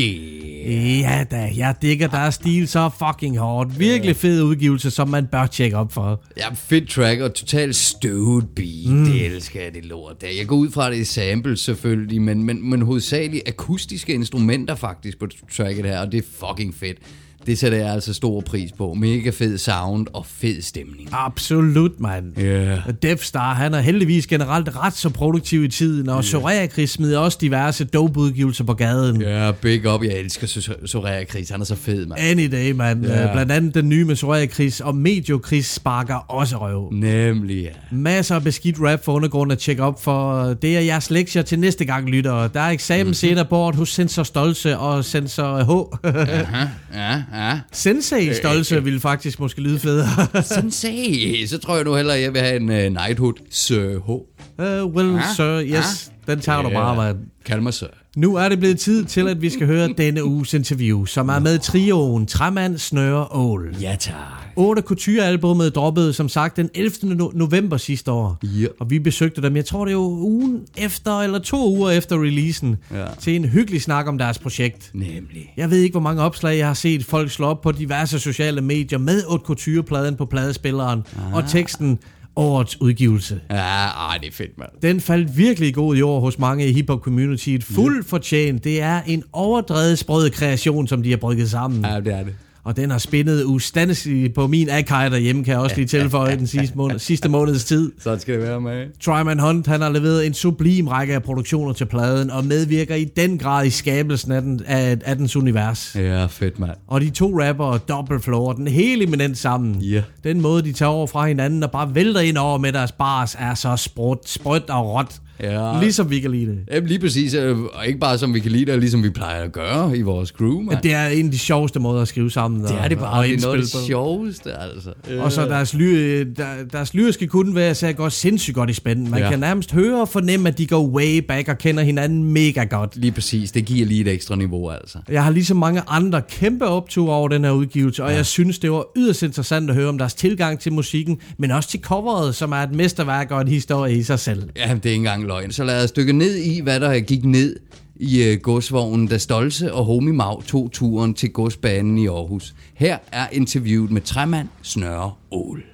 [0.00, 1.00] Yeah.
[1.00, 3.78] Ja da, jeg digger deres stil så fucking hårdt.
[3.78, 6.24] Virkelig fed udgivelse, som man bør tjekke op for.
[6.36, 8.86] Ja, fedt track og totalt støvet beat.
[8.86, 9.04] Mm.
[9.04, 10.28] Det elsker jeg, det lort der.
[10.38, 15.18] Jeg går ud fra, det er samples selvfølgelig, men, men, men hovedsageligt akustiske instrumenter faktisk
[15.18, 16.98] på tracket her, og det er fucking fedt.
[17.46, 18.94] Det sætter jeg altså stor pris på.
[18.94, 21.08] Mega fed sound og fed stemning.
[21.12, 22.24] Absolut, mand.
[22.40, 22.78] Yeah.
[23.02, 26.24] Death Star, han er heldigvis generelt ret så produktiv i tiden, og yeah.
[26.24, 29.20] Soraya Chris smider også diverse dope-udgivelser på gaden.
[29.22, 30.02] Ja, yeah, big up.
[30.02, 31.50] Jeg elsker Sor- Soraya Chris.
[31.50, 32.20] Han er så fed, mand.
[32.20, 33.06] Any day, mand.
[33.06, 33.32] Yeah.
[33.32, 36.92] Blandt andet den nye med Soraya Chris og Medio Chris sparker også røv.
[36.92, 37.68] Nemlig, ja.
[37.90, 40.44] Masser af beskidt rap for undergrunden at tjekke op for.
[40.54, 42.48] Det er jeres lektier til næste gang, lytter.
[42.48, 45.70] Der er eksamen senere bort hos Sensor Stolse og Sensor H.
[46.06, 47.22] Aha, ja, ja.
[47.72, 50.08] Sensei Stolse ville faktisk måske lyde federe.
[50.54, 54.10] Sensei, så tror jeg nu hellere, at jeg vil have en uh, Knighthood Sir H.
[54.10, 56.12] Uh, well, Ah, sir, yes.
[56.26, 57.18] Den tager du bare, mand.
[57.44, 57.86] Kald mig Sir.
[58.16, 61.38] Nu er det blevet tid til, at vi skal høre denne uges interview, som er
[61.38, 63.76] med trioen Træmand, Snøre Ål.
[63.80, 64.14] Ja, tak.
[64.58, 66.90] Otte Couture-albummet droppede som sagt den 11.
[67.04, 68.38] No- november sidste år.
[68.42, 68.66] Ja.
[68.80, 72.16] Og vi besøgte dem, jeg tror det er jo ugen efter, eller to uger efter
[72.22, 73.04] releasen, Ja.
[73.20, 74.90] til en hyggelig snak om deres projekt.
[74.94, 75.52] Nemlig.
[75.56, 78.60] Jeg ved ikke, hvor mange opslag jeg har set folk slå op på diverse sociale
[78.60, 81.34] medier med Haute Couture-pladen på pladespilleren, Ah.
[81.34, 81.98] og teksten
[82.36, 83.40] årets udgivelse.
[83.50, 84.70] Ja, ej, det er fedt, mand.
[84.82, 87.64] Den faldt virkelig god i år hos mange i hiphop-communityet.
[87.64, 88.64] Fuld fortjent.
[88.64, 91.84] Det er en overdrevet sprød kreation, som de har brygget sammen.
[91.84, 92.34] Ja, det er det.
[92.66, 96.46] Og den har spændet ustandsligt på min Akai derhjemme, kan jeg også lige tilføje den
[96.46, 97.92] sidste, måned, sidste måneds tid.
[98.00, 98.86] Sådan skal det være med.
[99.00, 103.04] Tryman Hunt, han har leveret en sublim række af produktioner til pladen, og medvirker i
[103.04, 105.96] den grad i skabelsen af, den, af, af dens univers.
[105.98, 106.76] Ja, fedt mand.
[106.86, 109.80] Og de to rapper, Double Flow og den hele eminent sammen.
[109.80, 110.02] Ja.
[110.24, 113.36] Den måde, de tager over fra hinanden og bare vælter ind over med deres bars,
[113.38, 115.20] er så sprødt, sprødt og råt.
[115.40, 115.80] Ja.
[115.80, 116.58] Ligesom vi kan lide det.
[116.72, 117.34] Jamen, lige præcis.
[117.34, 120.02] øh, Og ikke bare som vi kan lide det, ligesom vi plejer at gøre i
[120.02, 120.74] vores crew, man.
[120.74, 122.62] Ja, det er en af de sjoveste måder at skrive sammen.
[122.62, 123.24] det er og- det og bare.
[123.26, 124.90] Det er noget af det sjoveste, altså.
[125.18, 129.10] Og så deres, ly, der, deres lyriske kunne være, så går sindssygt godt i spænden.
[129.10, 129.30] Man Ja.
[129.30, 132.96] kan nærmest høre og fornemme, at de går way back og kender hinanden mega godt.
[132.96, 133.52] Lige præcis.
[133.52, 134.98] Det giver lige et ekstra niveau, altså.
[135.08, 138.16] Jeg har ligesom mange andre kæmpe optur over den her udgivelse, og ja.
[138.16, 141.68] jeg synes, det var yderst interessant at høre om deres tilgang til musikken, men også
[141.68, 144.42] til coveret, som er et mesterværk og en historie i sig selv.
[144.56, 145.52] Ja, det er ikke engang løgn.
[145.52, 147.56] Så lad os dykke ned i, hvad der gik ned
[147.96, 152.54] i uh, godsvognen, da Stolse og Homie Mau tog turen til godsbanen i Aarhus.
[152.74, 155.64] Her er interviewet med træmand Snøre Ål.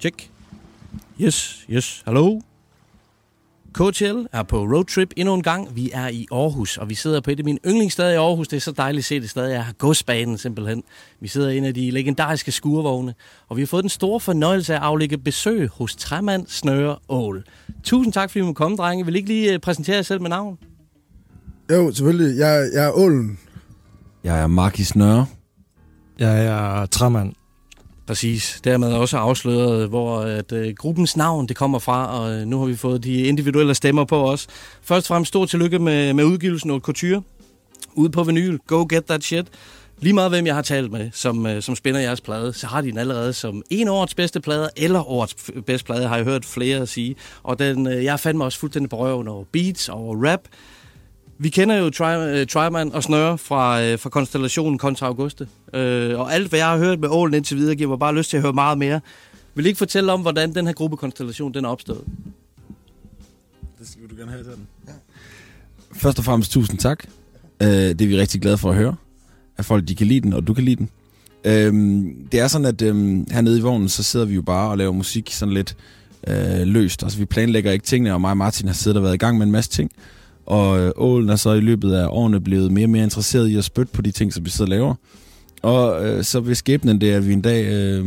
[0.00, 0.30] Tjek.
[1.20, 2.40] Yes, yes, hallo.
[3.78, 5.76] KTL er på roadtrip endnu en gang.
[5.76, 8.48] Vi er i Aarhus, og vi sidder på et af mine yndlingssteder i Aarhus.
[8.48, 9.46] Det er så dejligt at se det sted.
[9.46, 10.82] Jeg har godsbanen simpelthen.
[11.20, 13.14] Vi sidder i en af de legendariske skurvogne,
[13.48, 17.44] og vi har fået den store fornøjelse af at aflægge besøg hos Træmand Snøre Ål.
[17.84, 19.04] Tusind tak, fordi I må komme, drenge.
[19.04, 20.58] Vil I ikke lige øh, præsentere jer selv med navn?
[21.72, 22.38] Jo, selvfølgelig.
[22.38, 23.38] Jeg, jeg er Ålen.
[24.24, 25.26] Jeg er Markis Nørre.
[26.18, 27.32] Jeg er Træmand.
[28.08, 28.60] Præcis.
[28.64, 32.66] Dermed også afsløret, hvor at, øh, gruppens navn det kommer fra, og øh, nu har
[32.66, 34.46] vi fået de individuelle stemmer på os.
[34.82, 37.22] Først og fremmest stor tillykke med, med udgivelsen af Couture.
[37.94, 38.58] Ude på vinyl.
[38.66, 39.46] Go get that shit.
[40.00, 42.80] Lige meget hvem jeg har talt med, som, øh, som spænder jeres plade, så har
[42.80, 46.24] de den allerede som en årets bedste plade, eller årets f- bedste plade, har jeg
[46.24, 47.16] hørt flere sige.
[47.42, 50.40] Og den, øh, jeg fandt mig også fuldstændig på røven over beats og rap.
[51.40, 55.48] Vi kender jo Tri- uh, Tryman og Snøre fra, uh, fra Konstellationen kontra Auguste.
[55.66, 55.78] Uh,
[56.20, 58.36] og alt, hvad jeg har hørt med Ålen indtil videre, giver mig bare lyst til
[58.36, 59.00] at høre meget mere.
[59.54, 62.04] Vil I ikke fortælle om, hvordan den her gruppekonstellation den er opstået?
[63.78, 64.66] Det skal du gerne have til den.
[64.86, 64.92] Ja.
[65.92, 67.04] Først og fremmest tusind tak.
[67.60, 68.96] Uh, det er vi rigtig glade for at høre.
[69.56, 70.90] At folk de kan lide den, og du kan lide den.
[71.44, 74.78] Uh, det er sådan, at um, hernede i vognen, så sidder vi jo bare og
[74.78, 75.76] laver musik sådan lidt
[76.28, 77.02] uh, løst.
[77.02, 79.38] Altså vi planlægger ikke tingene, og mig og Martin har siddet og været i gang
[79.38, 79.90] med en masse ting.
[80.48, 83.56] Og øh, Ålen er så i løbet af årene blevet mere og mere interesseret i
[83.56, 84.94] at spytte på de ting, som vi sidder og laver.
[85.62, 88.06] Og øh, så ved skæbnen det, at vi en dag øh,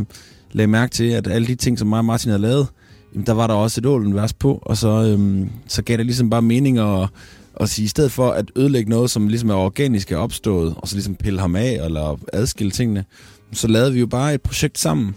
[0.51, 2.67] lagde mærke til, at alle de ting, som mig og Martin havde lavet,
[3.13, 6.30] jamen, der var der også et Ålen-vers på, og så, øh, så gav det ligesom
[6.30, 7.10] bare mening at,
[7.60, 10.88] at sige, i stedet for at ødelægge noget, som ligesom er organisk er opstået, og
[10.88, 13.06] så ligesom pille ham af, eller adskille tingene,
[13.54, 15.15] så lavede vi jo bare et projekt sammen.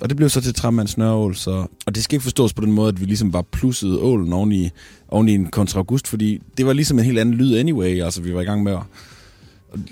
[0.00, 1.66] Og det blev så til Træmands Snøreål, så...
[1.86, 4.52] Og det skal ikke forstås på den måde, at vi ligesom bare plussede ålen oven
[4.52, 4.70] i,
[5.08, 8.22] oven i en kontra august, fordi det var ligesom en helt anden lyd anyway, altså
[8.22, 8.82] vi var i gang med at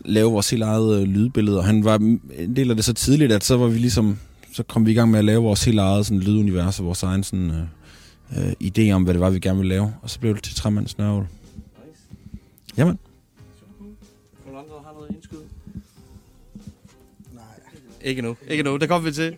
[0.04, 1.96] lave vores helt eget øh, lydbillede, og han var
[2.38, 4.18] en del af det så tidligt, at så var vi ligesom,
[4.52, 7.02] så kom vi i gang med at lave vores helt eget sådan, lydunivers og vores
[7.02, 10.20] egen sådan, øh, øh, idé om, hvad det var, vi gerne ville lave, og så
[10.20, 11.26] blev det til Træmands Snøreål.
[12.76, 12.98] Jamen.
[18.04, 18.36] Ikke nu.
[18.48, 18.76] Ikke nu.
[18.76, 19.36] Det kommer vi til.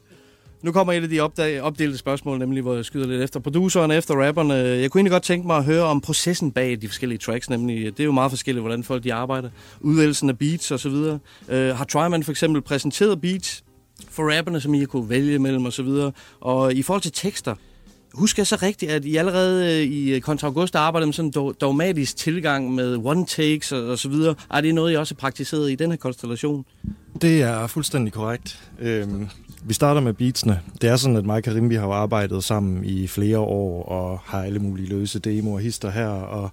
[0.62, 3.90] Nu kommer et af de opdag- opdelte spørgsmål, nemlig hvor jeg skyder lidt efter produceren,
[3.90, 4.54] efter rapperne.
[4.54, 7.78] Jeg kunne egentlig godt tænke mig at høre om processen bag de forskellige tracks, nemlig
[7.78, 9.50] øh, det er jo meget forskelligt, hvordan folk de arbejder.
[9.80, 10.88] Udvælgelsen af beats osv.
[10.88, 11.18] Uh,
[11.48, 13.64] øh, har Tryman for eksempel præsenteret beats
[14.08, 15.86] for rapperne, som I har kunne vælge mellem osv.
[15.86, 17.54] Og, og i forhold til tekster,
[18.14, 21.54] Husker jeg så rigtigt, at I allerede øh, i Contra August arbejder med sådan en
[21.60, 24.34] dogmatisk tilgang med one takes og, og så videre?
[24.50, 26.64] Er det noget, I også har praktiseret i den her konstellation?
[27.22, 28.70] Det er fuldstændig korrekt.
[28.80, 29.28] Øhm,
[29.64, 30.60] vi starter med beatsene.
[30.80, 33.82] Det er sådan, at mig og Karim, vi har jo arbejdet sammen i flere år
[33.82, 36.50] og har alle mulige løse demoer hister her, og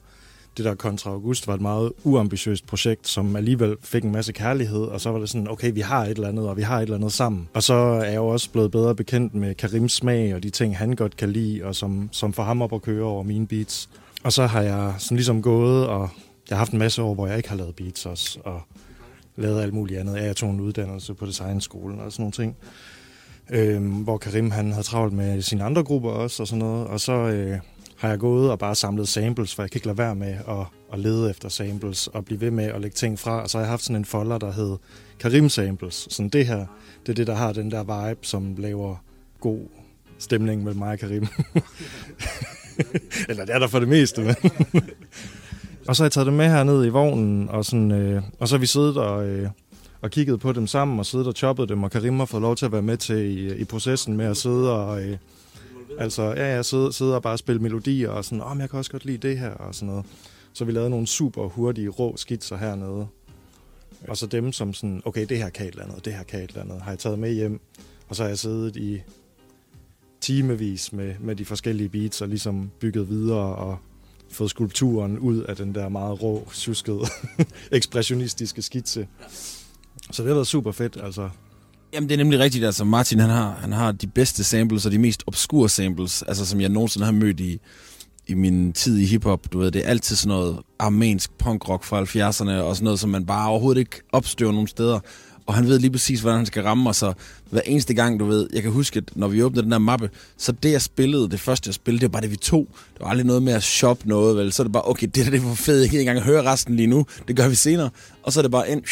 [0.57, 4.81] det der Contra August var et meget uambitiøst projekt, som alligevel fik en masse kærlighed,
[4.81, 6.81] og så var det sådan, okay, vi har et eller andet, og vi har et
[6.81, 7.49] eller andet sammen.
[7.53, 10.77] Og så er jeg jo også blevet bedre bekendt med Karims smag og de ting,
[10.77, 13.89] han godt kan lide, og som, som får ham op at køre over mine beats.
[14.23, 16.09] Og så har jeg sådan ligesom gået, og
[16.49, 18.61] jeg har haft en masse år, hvor jeg ikke har lavet beats også, og
[19.35, 20.15] lavet alt muligt andet.
[20.15, 22.55] Jeg tog en uddannelse på designskolen og sådan nogle ting.
[23.49, 26.87] Øhm, hvor Karim han havde travlt med sine andre grupper også og sådan noget.
[26.87, 27.59] Og så øh,
[27.97, 30.65] har jeg gået og bare samlet samples, for jeg kan ikke lade være med at,
[30.93, 33.41] at lede efter samples og blive ved med at lægge ting fra.
[33.41, 34.77] Og så har jeg haft sådan en folder, der hed
[35.19, 36.07] Karim Samples.
[36.09, 36.65] Sådan det her,
[37.05, 38.95] det er det, der har den der vibe, som laver
[39.39, 39.59] god
[40.19, 41.27] stemning med mig og Karim.
[43.29, 44.35] Eller det er der for det meste, men...
[45.87, 48.55] og så har jeg taget dem med herned i vognen, og, sådan, øh, og så
[48.55, 49.49] har vi siddet og, øh,
[50.01, 52.55] og kigget på dem sammen, og siddet og choppede dem, og Karim har fået lov
[52.55, 55.03] til at være med til i, i processen med at sidde og...
[55.03, 55.17] Øh,
[55.99, 58.79] altså, ja, jeg sidder, sidder og bare spille melodier, og sådan, åh, oh, jeg kan
[58.79, 60.05] også godt lide det her, og sådan noget.
[60.53, 63.07] Så vi lavede nogle super hurtige, rå skitser hernede.
[64.07, 66.39] Og så dem, som sådan, okay, det her kan et eller andet, det her kan
[66.39, 67.59] et eller andet, har jeg taget med hjem.
[68.07, 69.01] Og så har jeg siddet i
[70.21, 73.77] timevis med, med de forskellige beats og ligesom bygget videre og
[74.31, 77.01] fået skulpturen ud af den der meget rå, tjuskede,
[77.71, 79.07] ekspressionistiske skitse.
[80.11, 81.29] Så det har været super fedt, altså.
[81.93, 82.65] Jamen, det er nemlig rigtigt.
[82.65, 86.45] Altså, Martin, han har, han har de bedste samples og de mest obskure samples, altså,
[86.45, 87.59] som jeg nogensinde har mødt i,
[88.27, 89.51] i min tid i hiphop.
[89.51, 93.09] Du ved, det er altid sådan noget armensk punkrock fra 70'erne, og sådan noget, som
[93.09, 94.99] man bare overhovedet ikke opstøver nogen steder.
[95.45, 97.13] Og han ved lige præcis, hvordan han skal ramme, og så
[97.49, 100.09] hver eneste gang, du ved, jeg kan huske, at når vi åbnede den der mappe,
[100.37, 102.67] så det, jeg spillede, det første, jeg spillede, det var bare det, vi tog.
[102.93, 104.53] Det var aldrig noget med at shoppe noget, vel?
[104.53, 106.43] Så er det bare, okay, det der, det var fedt, jeg kan ikke engang høre
[106.43, 107.89] resten lige nu, det gør vi senere.
[108.23, 108.83] Og så er det bare ind,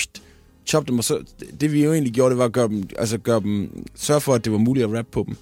[0.65, 1.23] choppe dem, og så,
[1.62, 4.34] det vi jo egentlig gjorde, det var at gøre dem, altså gøre dem, sørge for,
[4.34, 5.38] at det var muligt at rappe på dem.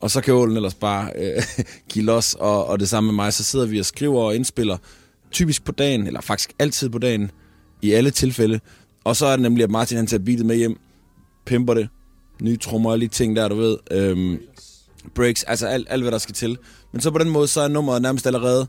[0.00, 1.42] Og så kan Ålen ellers bare øh,
[1.90, 3.32] give los, og, og det samme med mig.
[3.32, 4.76] Så sidder vi og skriver og indspiller,
[5.30, 7.30] typisk på dagen, eller faktisk altid på dagen,
[7.82, 8.60] i alle tilfælde.
[9.04, 10.78] Og så er det nemlig, at Martin han tager beatet med hjem,
[11.44, 11.88] pimper det,
[12.42, 13.78] nye trommer og lige ting der, du ved.
[13.90, 14.38] Øhm,
[15.14, 16.58] breaks, altså alt, alt, hvad der skal til.
[16.92, 18.66] Men så på den måde, så er nummeret nærmest allerede,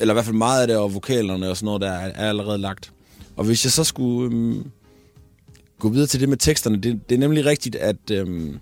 [0.00, 2.28] eller i hvert fald meget af det, og vokalerne og sådan noget der, er, er
[2.28, 2.92] allerede lagt.
[3.36, 4.70] Og hvis jeg så skulle øhm,
[5.82, 8.58] gå videre til det med teksterne, det, det er nemlig rigtigt, at øhm,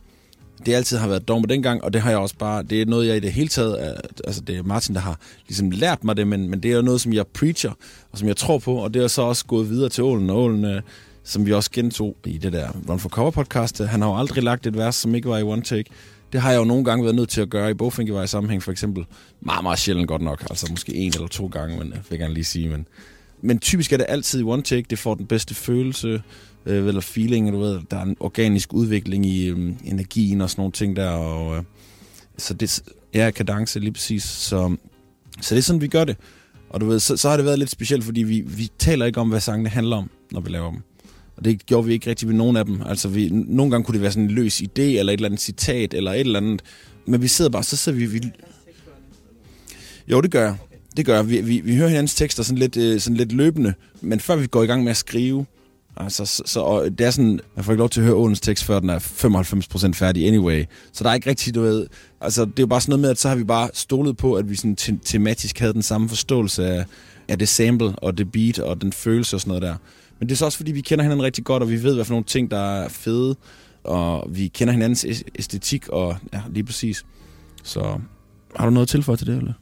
[0.66, 3.06] det altid har været dogme dengang, og det har jeg også bare, det er noget,
[3.06, 6.16] jeg i det hele taget, er, altså det er Martin, der har ligesom lært mig
[6.16, 7.70] det, men, men det er jo noget, som jeg preacher,
[8.12, 10.36] og som jeg tror på, og det er så også gået videre til Ålen, og
[10.36, 10.82] Ålen, øh,
[11.24, 14.44] som vi også gentog i det der Run for Cover podcast, han har jo aldrig
[14.44, 15.90] lagt et vers, som ikke var i one take.
[16.32, 18.72] Det har jeg jo nogle gange været nødt til at gøre i Bogfinkevej sammenhæng, for
[18.72, 19.04] eksempel.
[19.40, 22.18] Meget, meget sjældent godt nok, altså måske en eller to gange, men øh, jeg vil
[22.18, 22.86] gerne lige sige, men
[23.42, 24.86] men typisk er det altid i one take.
[24.90, 26.22] Det får den bedste følelse,
[26.66, 27.80] øh, eller feeling, du ved.
[27.90, 31.08] Der er en organisk udvikling i øh, energien og sådan nogle ting der.
[31.08, 31.62] Og, øh,
[32.38, 32.82] så det
[33.14, 34.22] ja, kadence lige præcis.
[34.22, 34.76] Så,
[35.40, 36.16] så det er sådan, vi gør det.
[36.70, 39.20] Og du ved, så, så har det været lidt specielt, fordi vi, vi taler ikke
[39.20, 40.80] om, hvad sangene handler om, når vi laver dem.
[41.36, 42.82] Og det gjorde vi ikke rigtig ved nogen af dem.
[42.86, 45.40] Altså, vi, nogle gange kunne det være sådan en løs idé, eller et eller andet
[45.40, 46.62] citat, eller et eller andet.
[47.06, 48.06] Men vi sidder bare, så sidder vi...
[48.06, 48.20] vi
[50.08, 50.56] jo, det gør jeg.
[50.96, 51.28] Det gør jeg.
[51.28, 54.46] Vi, vi, vi hører hinandens tekster sådan lidt, øh, sådan lidt løbende, men før vi
[54.46, 55.46] går i gang med at skrive,
[56.04, 58.40] altså, så, så og det er sådan, man får ikke lov til at høre Ålens
[58.40, 60.64] tekst, før den er 95% færdig anyway.
[60.92, 61.86] Så der er ikke rigtig, du ved,
[62.20, 64.34] altså det er jo bare sådan noget med, at så har vi bare stolet på,
[64.34, 66.84] at vi sådan te- tematisk havde den samme forståelse af,
[67.28, 69.76] af det sample og det beat og den følelse og sådan noget der.
[70.18, 72.04] Men det er så også, fordi vi kender hinanden rigtig godt, og vi ved, hvad
[72.04, 73.36] for nogle ting, der er fede,
[73.84, 75.06] og vi kender hinandens
[75.38, 77.04] æstetik, og ja, lige præcis.
[77.62, 78.00] Så
[78.56, 79.52] har du noget at tilføje til det, eller?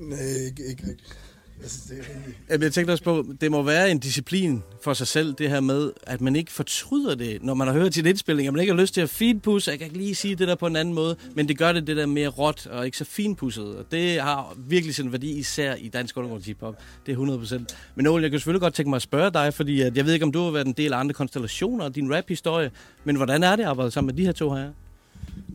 [0.00, 1.16] Nej, ikke, ikke rigtigt.
[1.62, 2.34] Jeg synes, det er rimelig.
[2.50, 5.60] Jamen, jeg tænkte også på, det må være en disciplin for sig selv, det her
[5.60, 8.72] med, at man ikke fortryder det, når man har hørt sin indspilling, at man ikke
[8.72, 9.70] har lyst til at finpudse.
[9.70, 11.86] Jeg kan ikke lige sige det der på en anden måde, men det gør det
[11.86, 13.76] det der mere råt og ikke så finpudset.
[13.76, 16.82] Og det har virkelig sin værdi, især i dansk undergrunds hiphop.
[17.06, 17.74] Det er 100%.
[17.94, 20.12] Men Ole, jeg kan selvfølgelig godt tænke mig at spørge dig, fordi at jeg ved
[20.12, 22.70] ikke, om du har været en del af andre konstellationer og din rap-historie,
[23.04, 24.70] men hvordan er det at arbejde sammen med de her to her?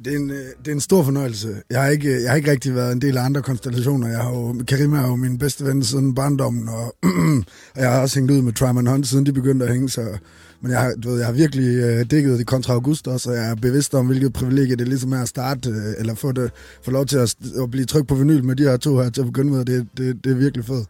[0.06, 1.56] Det er, en, øh, det er en stor fornøjelse.
[1.70, 4.08] Jeg har, ikke, jeg har ikke rigtig været en del af andre konstellationer.
[4.08, 6.96] Jeg har jo, Karim er jo min bedste ven siden barndommen, og,
[7.76, 9.90] og jeg har også hængt ud med Tryman Hunt, siden de begyndte at hænge.
[9.90, 10.18] Så,
[10.62, 13.36] men jeg har, du ved, jeg har virkelig øh, dækket det kontra August også, og
[13.36, 16.52] jeg er bevidst om, hvilket privilegie det ligesom er at starte, øh, eller få, det,
[16.84, 19.22] få lov til at, at blive trykt på vinyl med de her to her til
[19.22, 19.66] at begynde med.
[19.66, 20.88] Det, det, det er virkelig fedt.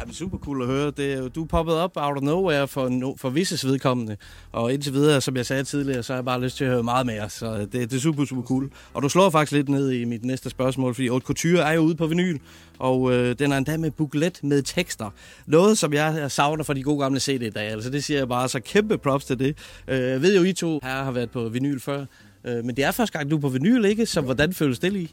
[0.00, 0.90] Jamen, super cool at høre.
[0.90, 4.16] Det du er poppet op out of nowhere for, no, for visses vedkommende.
[4.52, 6.82] Og indtil videre, som jeg sagde tidligere, så har jeg bare lyst til at høre
[6.82, 7.30] meget mere.
[7.30, 8.70] Så det, det er super, super cool.
[8.94, 11.80] Og du slår faktisk lidt ned i mit næste spørgsmål, fordi Haute Couture er jo
[11.80, 12.38] ude på vinyl.
[12.78, 15.10] Og øh, den er endda med booklet med tekster.
[15.46, 17.70] Noget, som jeg savner fra de gode gamle CD-dage.
[17.70, 19.56] Altså det siger jeg bare, så kæmpe props til det.
[19.88, 22.04] Øh, jeg ved jo, I to her har været på vinyl før.
[22.44, 24.06] Øh, men det er første gang, du er på vinyl, ikke?
[24.06, 25.08] Så hvordan føles det lige?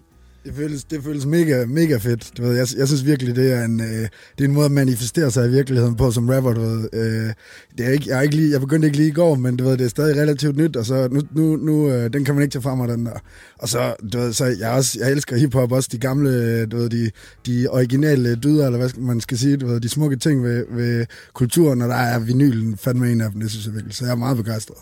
[0.45, 2.31] Det føles, det føles mega, mega fedt.
[2.37, 4.71] Du ved, jeg, jeg synes virkelig, det er, en, øh, det er en måde at
[4.71, 6.53] manifestere sig i virkeligheden på som rapper.
[6.53, 6.89] Du ved.
[6.93, 7.33] Øh,
[7.77, 9.63] det er ikke, jeg, er ikke lige, jeg begyndte ikke lige i går, men du
[9.63, 12.41] ved, det er stadig relativt nyt, og så nu, nu, nu øh, den kan man
[12.43, 13.19] ikke tage fra mig, den der.
[13.59, 16.89] Og så, du ved, så jeg, også, jeg elsker hiphop, også de gamle, du ved,
[16.89, 17.11] de,
[17.45, 21.05] de originale dyder, eller hvad man skal sige, du ved, de smukke ting ved, ved
[21.33, 23.95] kulturen, og der er vinylen fandme en af dem, det synes jeg virkelig.
[23.95, 24.77] Så jeg er meget begejstret.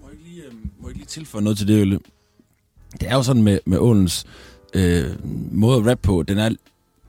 [0.00, 1.98] Må jeg lige, øh, må jeg lige tilføje noget til det, Ølle?
[3.00, 4.26] Det er jo sådan med, med Ålens
[4.74, 5.04] øh,
[5.52, 6.50] måde at rap på, den er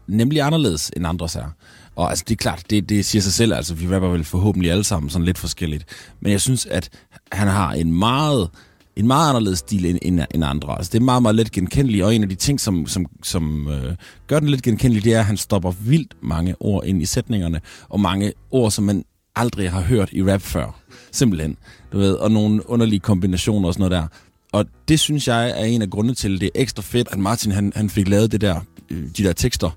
[0.08, 1.52] nemlig anderledes end andres er.
[1.96, 4.72] Og altså, det er klart, det, det siger sig selv, altså vi rapper vel forhåbentlig
[4.72, 5.86] alle sammen sådan lidt forskelligt.
[6.20, 6.90] Men jeg synes, at
[7.32, 8.50] han har en meget,
[8.96, 10.78] en meget anderledes stil end, end, end andre.
[10.78, 13.68] Altså det er meget, meget let genkendeligt, og en af de ting, som, som, som
[13.68, 13.96] øh,
[14.28, 17.62] gør den lidt genkendelig, det er, at han stopper vildt mange ord ind i sætningerne,
[17.90, 20.80] og mange ord, som man aldrig har hørt i rap før.
[21.12, 21.58] Simpelthen.
[21.92, 24.08] Du ved, og nogle underlige kombinationer og sådan noget der.
[24.52, 27.20] Og det synes jeg er en af grundene til, at det er ekstra fedt, at
[27.20, 29.70] Martin han, han fik lavet det der, øh, de der tekster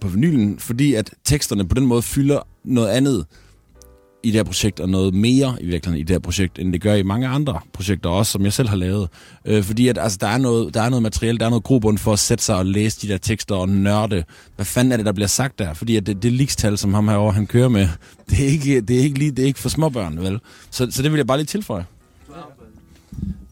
[0.00, 3.26] på vinylen, fordi at teksterne på den måde fylder noget andet
[4.22, 6.80] i det her projekt, og noget mere i virkeligheden i det her projekt, end det
[6.80, 9.08] gør i mange andre projekter også, som jeg selv har lavet.
[9.44, 11.98] Øh, fordi at, altså, der, er noget, der er noget materiale, der er noget grobund
[11.98, 14.24] for at sætte sig og læse de der tekster og nørde.
[14.56, 15.74] Hvad fanden er det, der bliver sagt der?
[15.74, 17.88] Fordi at det, det likstal, som ham herovre, han kører med,
[18.30, 20.40] det er ikke, det er ikke, lige, det er ikke for småbørn, vel?
[20.70, 21.84] Så, så det vil jeg bare lige tilføje.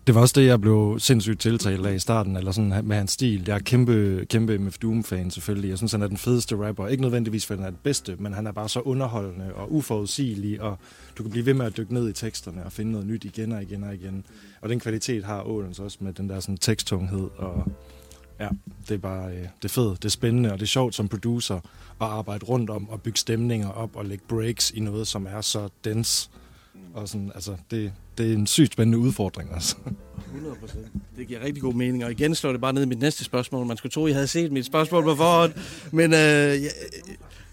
[0.08, 3.12] Det var også det, jeg blev sindssygt tiltalt af i starten, eller sådan med hans
[3.12, 3.44] stil.
[3.46, 5.70] Jeg er kæmpe, kæmpe MF Doom-fan selvfølgelig.
[5.70, 6.86] Jeg synes, han er den fedeste rapper.
[6.86, 10.60] Ikke nødvendigvis, fordi han er den bedste, men han er bare så underholdende og uforudsigelig,
[10.62, 10.78] og
[11.18, 13.52] du kan blive ved med at dykke ned i teksterne og finde noget nyt igen
[13.52, 14.24] og igen og igen.
[14.60, 17.72] Og den kvalitet har Ålens også med den der sådan teksttunghed, og
[18.40, 18.48] ja,
[18.88, 21.08] det er bare øh, det er fedt, det er spændende, og det er sjovt som
[21.08, 21.62] producer at
[22.00, 25.68] arbejde rundt om og bygge stemninger op og lægge breaks i noget, som er så
[25.84, 26.30] dense.
[26.94, 29.76] Og sådan, altså, det, det er en sygt spændende udfordring, altså.
[29.76, 30.78] 100%.
[31.16, 32.04] Det giver rigtig god mening.
[32.04, 33.66] Og igen slår det bare ned i mit næste spørgsmål.
[33.66, 35.52] Man skulle tro, I havde set mit spørgsmål på forhånd.
[35.92, 36.70] Men øh, jeg,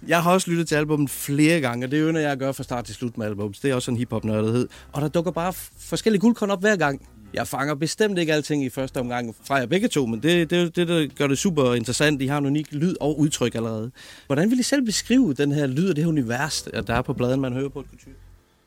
[0.07, 2.51] jeg har også lyttet til albumet flere gange, og det er jeg at jeg gør
[2.51, 3.59] fra start til slut med albummet.
[3.61, 4.67] Det er også en hiphop-nørdighed.
[4.91, 7.01] Og der dukker bare forskellige guldkorn op hver gang.
[7.33, 10.45] Jeg fanger bestemt ikke alting i første omgang fra jer begge to, men det er
[10.45, 12.19] det, det, der gør det super interessant.
[12.19, 13.91] De har en unik lyd og udtryk allerede.
[14.27, 17.13] Hvordan vil I selv beskrive den her lyd og det her univers, der er på
[17.13, 18.11] bladen, man hører på et kultur?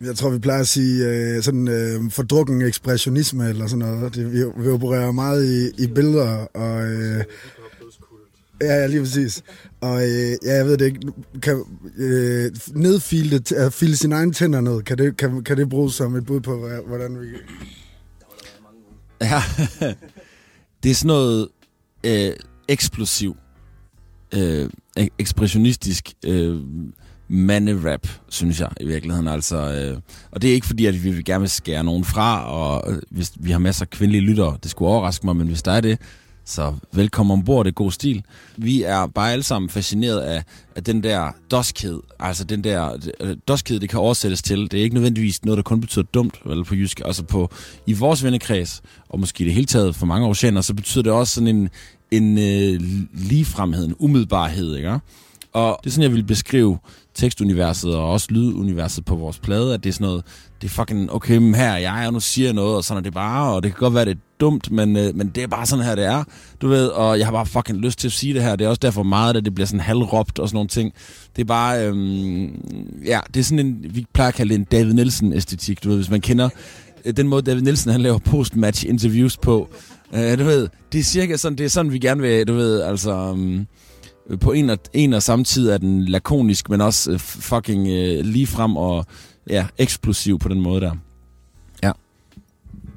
[0.01, 4.15] Jeg tror, vi plejer at sige øh, sådan øh, fordrukken ekspressionisme eller sådan noget.
[4.15, 6.87] Det, vi, vi opererer meget i, i billeder, og...
[6.87, 7.25] Øh,
[8.61, 9.43] ja, ja, lige præcis.
[9.81, 11.01] Og øh, ja, jeg ved det ikke.
[11.43, 11.65] Kan,
[11.97, 15.69] øh, nedfile, det, øh, at file sine egne tænder ned, kan det, kan, kan det
[15.69, 17.27] bruges som et bud på, hvordan vi...
[19.21, 19.43] Ja,
[20.83, 21.49] det er sådan noget
[22.05, 22.33] øh,
[22.69, 23.37] eksplosiv,
[24.35, 24.71] øh,
[25.19, 26.61] ekspressionistisk øh,
[27.29, 29.29] manderap, synes jeg i virkeligheden.
[29.29, 30.01] Altså, øh,
[30.31, 33.03] og det er ikke fordi, at vi vil gerne vil skære nogen fra, og øh,
[33.11, 35.81] hvis vi har masser af kvindelige lyttere, det skulle overraske mig, men hvis der er
[35.81, 35.99] det,
[36.49, 38.25] så velkommen ombord, det er god stil.
[38.57, 40.45] Vi er bare alle sammen fascineret af,
[40.77, 42.01] af den der doskhed.
[42.21, 44.71] Altså den der øh, doskhed, det kan oversættes til.
[44.71, 47.01] Det er ikke nødvendigvis noget, der kun betyder dumt, eller på jysk.
[47.05, 47.51] Altså på,
[47.87, 51.13] i vores vennekreds, og måske i det hele taget for mange oceaner, så betyder det
[51.13, 51.69] også sådan en,
[52.11, 52.81] en øh,
[53.15, 54.99] ligefremhed, en umiddelbarhed, ikke?
[55.53, 56.79] Og det er sådan, jeg vil beskrive
[57.15, 60.25] tekstuniverset og også lyduniverset på vores plade, at det er sådan noget,
[60.63, 62.99] det er fucking, okay, men her er jeg, og nu siger jeg noget, og sådan
[62.99, 65.43] er det bare, og det kan godt være, det er dumt, men, øh, men det
[65.43, 66.25] er bare sådan her, det er,
[66.63, 68.69] du ved, og jeg har bare fucking lyst til at sige det her, det er
[68.69, 70.93] også derfor meget, at det bliver sådan halvråbt og sådan nogle ting.
[71.37, 72.63] Det er bare, øhm,
[73.07, 75.97] ja, det er sådan en, vi plejer at kalde det en David Nielsen-æstetik, du ved,
[75.97, 76.49] hvis man kender
[77.05, 79.69] øh, den måde, David Nielsen, han laver post-match interviews på,
[80.15, 82.83] øh, du ved, det er cirka sådan, det er sådan, vi gerne vil, du ved,
[82.83, 83.13] altså...
[83.13, 83.67] Um,
[84.41, 88.25] på en og, en og samme tid er den lakonisk, men også øh, fucking øh,
[88.25, 89.07] ligefrem og
[89.51, 90.95] ja, eksplosiv på den måde der.
[91.83, 91.93] Ja.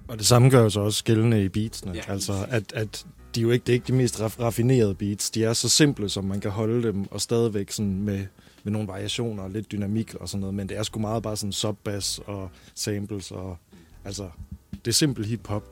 [0.07, 1.91] Og det samme gør jo så også gældende i beatsene.
[1.95, 2.13] Ja.
[2.13, 3.05] Altså, at, at
[3.35, 5.29] de er jo ikke, det er ikke de mest raf- raffinerede beats.
[5.29, 8.25] De er så simple, som man kan holde dem, og stadigvæk sådan med,
[8.63, 10.55] med nogle variationer og lidt dynamik og sådan noget.
[10.55, 13.57] Men det er sgu meget bare sådan subbass og samples og...
[14.05, 14.27] Altså,
[14.85, 15.63] det er simpel hip-hop,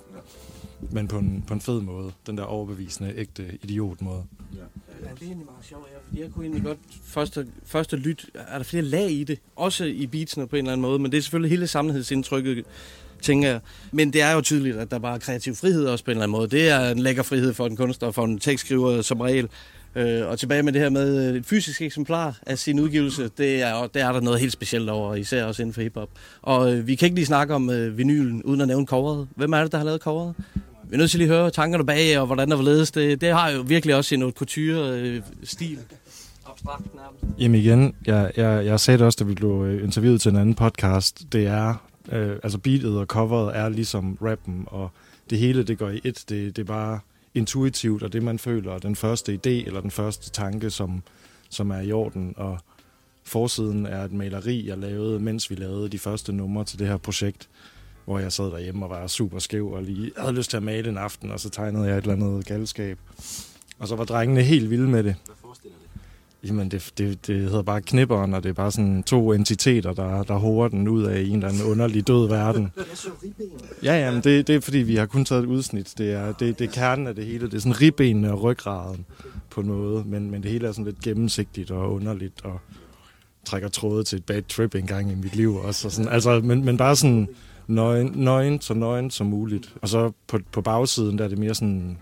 [0.91, 2.11] men på en, på en fed måde.
[2.27, 4.23] Den der overbevisende, ægte idiot-måde.
[4.55, 8.29] Ja, det er egentlig meget sjovt, ja, fordi jeg kunne egentlig godt første, første lyt,
[8.33, 11.11] er der flere lag i det, også i beatsene på en eller anden måde, men
[11.11, 12.65] det er selvfølgelig hele sammenhedsindtrykket,
[13.21, 13.59] tænker jeg.
[13.91, 16.23] Men det er jo tydeligt, at der bare er kreativ frihed også på en eller
[16.23, 16.49] anden måde.
[16.49, 19.49] Det er en lækker frihed for en kunstner og for en tekstskriver som regel.
[19.95, 23.87] Øh, og tilbage med det her med et fysisk eksemplar af sin udgivelse, det er,
[23.87, 26.09] det er der noget helt specielt over, især også inden for hiphop.
[26.41, 29.27] Og øh, vi kan ikke lige snakke om øh, vinylen, uden at nævne coveret.
[29.35, 30.35] Hvem er det, der har lavet coveret?
[30.89, 32.91] Vi er nødt til lige at høre tankerne bag, og hvordan der var ledes.
[32.91, 35.79] Det, det har jo virkelig også en couture-stil.
[36.45, 37.39] Abstrakt nærmest.
[37.39, 40.35] Jamen igen, jeg, jeg, jeg sagde det også, da vi blev øh, interviewet til en
[40.35, 41.23] anden podcast.
[41.31, 44.91] Det er, øh, altså beatet og coveret er ligesom rappen, og
[45.29, 46.23] det hele det går i et.
[46.29, 46.99] Det, det er bare
[47.35, 51.03] intuitivt, og det man føler, og den første idé eller den første tanke, som,
[51.49, 52.33] som er i orden.
[52.37, 52.59] Og
[53.23, 56.97] forsiden er et maleri, jeg lavede, mens vi lavede de første numre til det her
[56.97, 57.49] projekt
[58.09, 60.89] hvor jeg sad derhjemme og var super skæv og lige havde lyst til at male
[60.89, 62.97] en aften, og så tegnede jeg et eller andet galskab.
[63.79, 65.15] Og så var drengene helt vilde med det.
[65.25, 65.77] Hvad forestiller
[66.43, 66.49] det?
[66.49, 70.23] Jamen, det, det, det hedder bare knipperen, og det er bare sådan to entiteter, der,
[70.23, 72.71] der hover den ud af en eller anden underlig død verden.
[73.83, 75.93] Ja, ja, men det, det er fordi, vi har kun taget et udsnit.
[75.97, 77.45] Det er, det, det er kernen af det hele.
[77.45, 79.05] Det er sådan ribbenene og ryggraden
[79.49, 82.59] på måde, men, men det hele er sådan lidt gennemsigtigt og underligt, og
[83.45, 85.87] trækker tråde til et bad trip en gang i mit liv også.
[85.87, 87.27] Og sådan, altså, men, men bare sådan
[87.69, 89.75] nøgen, nøgen, så nøgen som muligt.
[89.81, 91.97] Og så på, på bagsiden, der er det mere sådan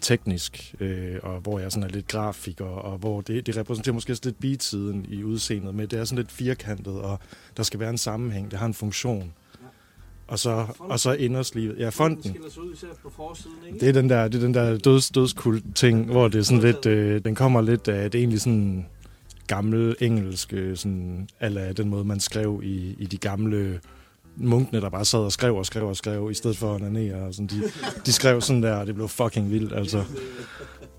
[0.00, 3.94] teknisk, øh, og hvor jeg sådan er lidt grafik, og, og hvor det, det repræsenterer
[3.94, 7.18] måske også lidt beat-siden i udseendet, men det er sådan lidt firkantet, og
[7.56, 9.32] der skal være en sammenhæng, det har en funktion.
[10.26, 11.78] Og så, og så inderslivet.
[11.78, 12.36] Ja, fonden.
[13.80, 16.62] Det er den der, det er den der døds, dødskult ting, hvor det er sådan
[16.62, 18.86] lidt, øh, den kommer lidt af, det er egentlig sådan
[19.46, 23.80] gammel engelske, sådan, eller den måde, man skrev i, i de gamle
[24.36, 27.14] munkene, der bare sad og skrev og skrev og skrev, i stedet for at onanere.
[27.14, 27.62] Og sådan, de,
[28.06, 30.04] de skrev sådan der, og det blev fucking vildt, altså.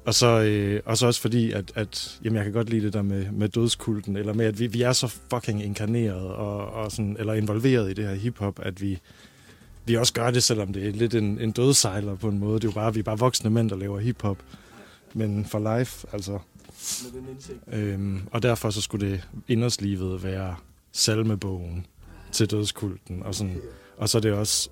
[0.05, 2.93] Og så, øh, og så også fordi, at, at jamen, jeg kan godt lide det
[2.93, 6.91] der med, med dødskulten, eller med, at vi, vi er så fucking inkarneret, og, og
[6.91, 8.99] sådan, eller involveret i det her hiphop, at vi,
[9.86, 12.59] vi også gør det, selvom det er lidt en, en dødsejler på en måde.
[12.59, 14.38] Det er jo bare, vi er bare voksne mænd, der laver hiphop.
[15.13, 16.39] Men for life, altså.
[17.73, 20.55] Øhm, og derfor så skulle det inderslivet være
[20.91, 21.86] salmebogen
[22.34, 23.23] til dødskulten.
[23.23, 23.61] Og, sådan,
[23.97, 24.69] og så er det også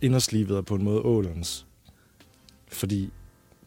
[0.00, 1.66] inderslivet er på en måde ålens.
[2.68, 3.10] Fordi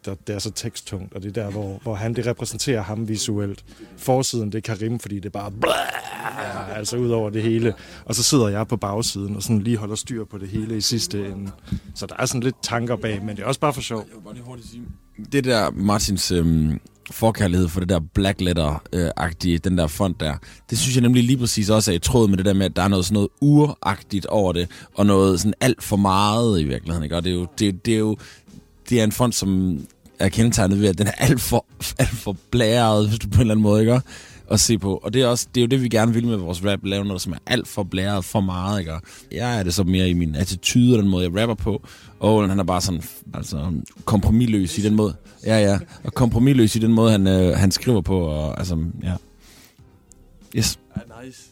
[0.04, 3.08] der, det er så teksttungt, og det er der, hvor, hvor han det repræsenterer ham
[3.08, 3.64] visuelt.
[3.96, 7.74] Forsiden, det er Karim, fordi det er bare blæh, altså ud over det hele.
[8.04, 10.80] Og så sidder jeg på bagsiden og sådan lige holder styr på det hele i
[10.80, 11.50] sidste ende.
[11.94, 14.06] Så der er sådan lidt tanker bag, men det er også bare for sjov.
[15.32, 16.80] Det der Martins øhm,
[17.10, 20.34] forkærlighed for det der black letter-agtige, øh, den der font der,
[20.70, 22.76] det synes jeg nemlig lige præcis også er i tråd med det der med, at
[22.76, 26.64] der er noget sådan noget uragtigt over det, og noget sådan alt for meget i
[26.64, 27.16] virkeligheden, ikke?
[27.16, 28.16] Og det er jo, det, det er jo
[28.90, 29.80] det er en font, som
[30.18, 31.66] er kendetegnet ved, at den er alt for,
[31.98, 34.00] alt for blæret, hvis du på en eller anden måde, ikke?
[34.50, 34.96] At se på.
[34.96, 37.04] Og det er, også, det er jo det, vi gerne vil med vores rap, lave
[37.04, 38.92] noget, som er alt for blæret, for meget, ikke?
[39.32, 41.82] Jeg er det så mere i min attitude og den måde, jeg rapper på.
[42.20, 43.02] Og han er bare sådan,
[43.34, 43.72] altså,
[44.04, 45.14] kompromilløs i den måde.
[45.46, 45.78] Ja, ja.
[46.04, 49.12] Og kompromilløs i den måde, han, øh, han skriver på, og altså, ja.
[50.56, 50.78] Yes.
[50.96, 51.42] Ja, nice.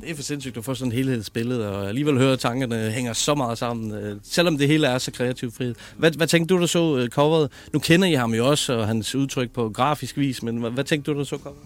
[0.00, 3.12] Det er for sindssygt at få sådan et helhedsbillede, og alligevel høre, at tankerne hænger
[3.12, 5.74] så meget sammen, øh, selvom det hele er så kreativt frihed.
[5.96, 7.52] Hvad, hvad tænkte du, der så øh, coveret?
[7.72, 10.84] Nu kender I ham jo også, og hans udtryk på grafisk vis, men hvad, hvad
[10.84, 11.62] tænkte du, der så coveret?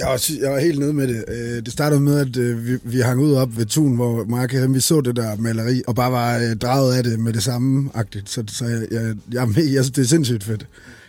[0.00, 1.24] Jeg var, jeg var helt nede med det.
[1.28, 4.54] Øh, det startede med, at øh, vi, vi hang ud op ved Tun, hvor Mark
[4.54, 7.42] og vi så det der maleri, og bare var øh, draget af det med det
[7.42, 8.30] samme-agtigt.
[8.30, 10.66] Så, så jeg, jeg, jeg, jeg synes, det er sindssygt fedt.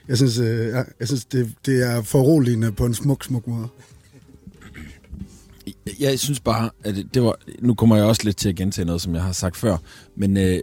[0.08, 3.68] Jeg synes, jeg, jeg synes det, det er foruroligende på en smuk, smuk måde.
[6.00, 7.36] Jeg synes bare, at det, det var...
[7.60, 9.78] Nu kommer jeg også lidt til at gentage noget, som jeg har sagt før.
[10.16, 10.60] Men øh,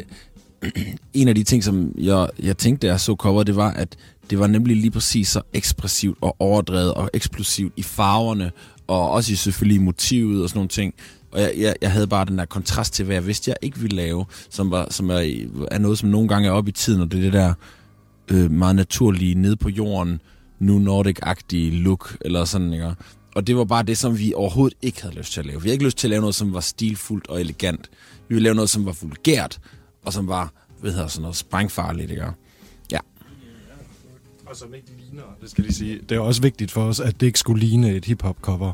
[1.14, 3.96] en af de ting, som jeg, jeg tænkte, da jeg så cover, det var, at
[4.30, 8.50] det var nemlig lige præcis så ekspressivt og overdrevet og eksplosivt i farverne,
[8.86, 10.94] og også i selvfølgelig motivet og sådan nogle ting.
[11.32, 13.78] Og jeg, jeg, jeg havde bare den der kontrast til, hvad jeg vidste, jeg ikke
[13.78, 17.00] ville lave, som, var, som er, er noget, som nogle gange er op i tiden,
[17.00, 17.54] og det er det der
[18.28, 20.20] øh, meget naturlige, ned på jorden,
[20.58, 22.94] nu Nordic-agtige look, eller sådan, ikke?
[23.34, 25.62] Og det var bare det, som vi overhovedet ikke havde lyst til at lave.
[25.62, 27.90] Vi havde ikke lyst til at lave noget, som var stilfuldt og elegant.
[28.28, 29.60] Vi ville lave noget, som var vulgært,
[30.04, 32.24] og som var, hvad hedder sådan noget, sprængfarligt, ikke?
[34.50, 36.00] Og som ikke ligner, det skal de sige.
[36.08, 38.72] Det er også vigtigt for os, at det ikke skulle ligne et hip-hop-cover.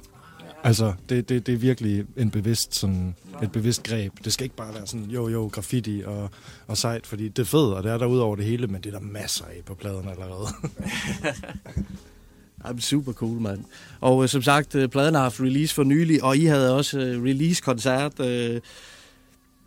[0.64, 4.12] Altså, det, det, det er virkelig en bevidst, sådan, et bevidst greb.
[4.24, 6.30] Det skal ikke bare være sådan, jo, jo, graffiti og,
[6.66, 8.82] og sejt, fordi det er fedt, og det er der ud over det hele, men
[8.82, 10.46] det er der masser af på pladen allerede.
[12.64, 13.64] I'm super cool, mand.
[14.00, 16.98] Og øh, som sagt, øh, pladen har haft release for nylig, og I havde også
[16.98, 18.60] øh, release-koncert øh,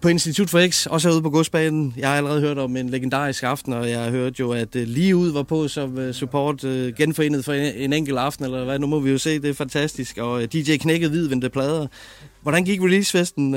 [0.02, 1.94] på Institut for X, også herude på godsbanen.
[1.98, 4.88] Jeg har allerede hørt om en legendarisk aften, og jeg har hørt jo, at øh,
[4.88, 8.80] lige ud var på som øh, support øh, genforenet for en, enkelt aften, eller hvad,
[8.80, 10.18] nu må vi jo se, det er fantastisk.
[10.18, 11.88] Og DJ knækkede hvidvendte plader.
[12.42, 13.52] Hvordan gik releasefesten?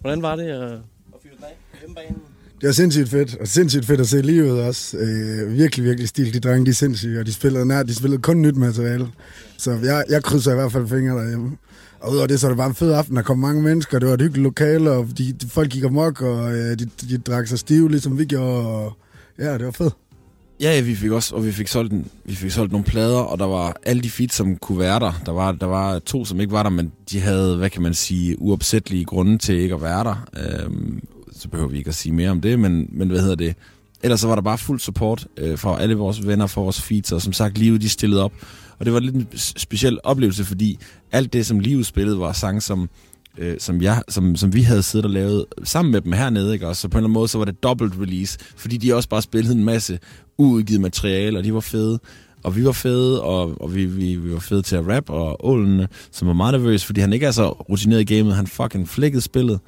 [0.00, 0.78] Hvordan var det at, at
[1.22, 1.56] fyre den af?
[1.80, 2.22] Hjemmebanen?
[2.60, 4.96] Det var sindssygt fedt, og sindssygt fedt at se livet også.
[4.96, 6.34] Øh, virkelig, virkelig stil.
[6.34, 9.08] De drenge, de er sindssyge, og de spillede, nær, de spillede kun nyt materiale.
[9.58, 11.56] Så jeg, jeg krydser i hvert fald fingre derhjemme.
[12.06, 13.16] Og udover det, så var det bare en fed aften.
[13.16, 16.20] Der kom mange mennesker, det var et hyggeligt lokale, og de, de, folk gik amok,
[16.20, 18.66] og øh, de, de drak sig stive, ligesom vi gjorde.
[18.66, 18.96] Og,
[19.38, 19.94] ja, det var fedt.
[20.60, 23.18] Ja, ja, vi fik også, og vi fik solgt, en, vi fik solgt nogle plader,
[23.18, 25.12] og der var alle de feeds, som kunne være der.
[25.26, 27.94] Der var, der var to, som ikke var der, men de havde, hvad kan man
[27.94, 30.28] sige, uopsættelige grunde til ikke at være der.
[30.36, 31.02] Øhm,
[31.32, 33.54] så behøver vi ikke at sige mere om det, men, men hvad hedder det?
[34.02, 37.12] Ellers så var der bare fuld support øh, fra alle vores venner, for vores feeds,
[37.12, 38.32] og som sagt, Livet de stillede op.
[38.78, 40.78] Og det var lidt en speciel oplevelse, fordi
[41.12, 42.88] alt det, som Livet spillede, var sange, som,
[43.38, 46.68] øh, som, jeg, som, som vi havde siddet og lavet sammen med dem hernede, ikke?
[46.68, 49.08] Og så på en eller anden måde, så var det dobbelt release, fordi de også
[49.08, 49.98] bare spillede en masse
[50.38, 51.98] uudgivet materiale, og de var fede.
[52.42, 55.46] Og vi var fede, og, og vi, vi, vi var fede til at rap, og
[55.46, 58.88] Ålen, som var meget nervøs, fordi han ikke er så rutineret i gamet, han fucking
[58.88, 59.60] flækkede spillet.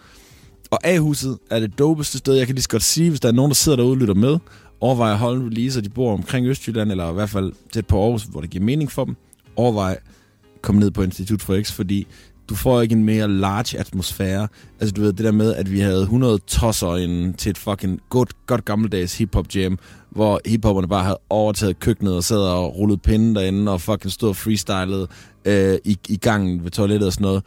[0.71, 3.33] Og A-huset er det dopeste sted, jeg kan lige så godt sige, hvis der er
[3.33, 4.39] nogen, der sidder derude og lytter med,
[4.81, 8.23] overvej at holde releaser, de bor omkring Østjylland, eller i hvert fald tæt på Aarhus,
[8.23, 9.17] hvor det giver mening for dem.
[9.57, 12.07] Overvej at komme ned på Institut for X, fordi
[12.49, 14.49] du får ikke en mere large atmosfære.
[14.81, 18.01] Altså du ved, det der med, at vi havde 100 tosser inden til et fucking
[18.09, 19.79] godt, godt gammeldags hip-hop jam,
[20.11, 24.29] hvor hiphopperne bare havde overtaget køkkenet og sad og rullet pinden derinde og fucking stod
[24.29, 25.09] og freestylede
[25.45, 27.43] øh, i, i gangen ved toilettet og sådan noget.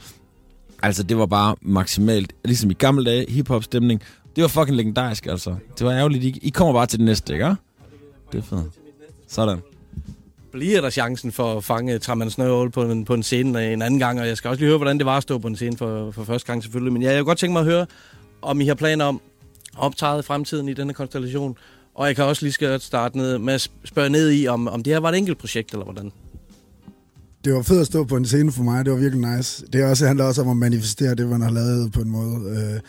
[0.83, 4.01] Altså, det var bare maksimalt, ligesom i gamle dage, hip-hop-stemning.
[4.35, 5.55] Det var fucking legendarisk, altså.
[5.77, 6.23] Det var ærgerligt.
[6.23, 7.45] I, I kommer bare til det næste, ikke?
[8.31, 8.63] Det er fedt.
[9.27, 9.59] Sådan.
[10.51, 13.99] bliver der chancen for at fange Traman Snøvål på en, på en scene en anden
[13.99, 15.77] gang, og jeg skal også lige høre, hvordan det var at stå på en scene
[15.77, 16.93] for, for første gang selvfølgelig.
[16.93, 17.85] Men ja, jeg kunne godt tænke mig at høre,
[18.41, 19.21] om I har planer om
[19.73, 21.57] at optræde fremtiden i denne konstellation.
[21.95, 24.83] Og jeg kan også lige skal starte ned med at spørge ned i, om, om
[24.83, 26.11] det her var et enkelt projekt, eller hvordan?
[27.45, 28.85] Det var fedt at stå på en scene for mig.
[28.85, 29.65] Det var virkelig nice.
[29.73, 32.81] Det er også, handler også om at manifestere det, man har lavet på en måde.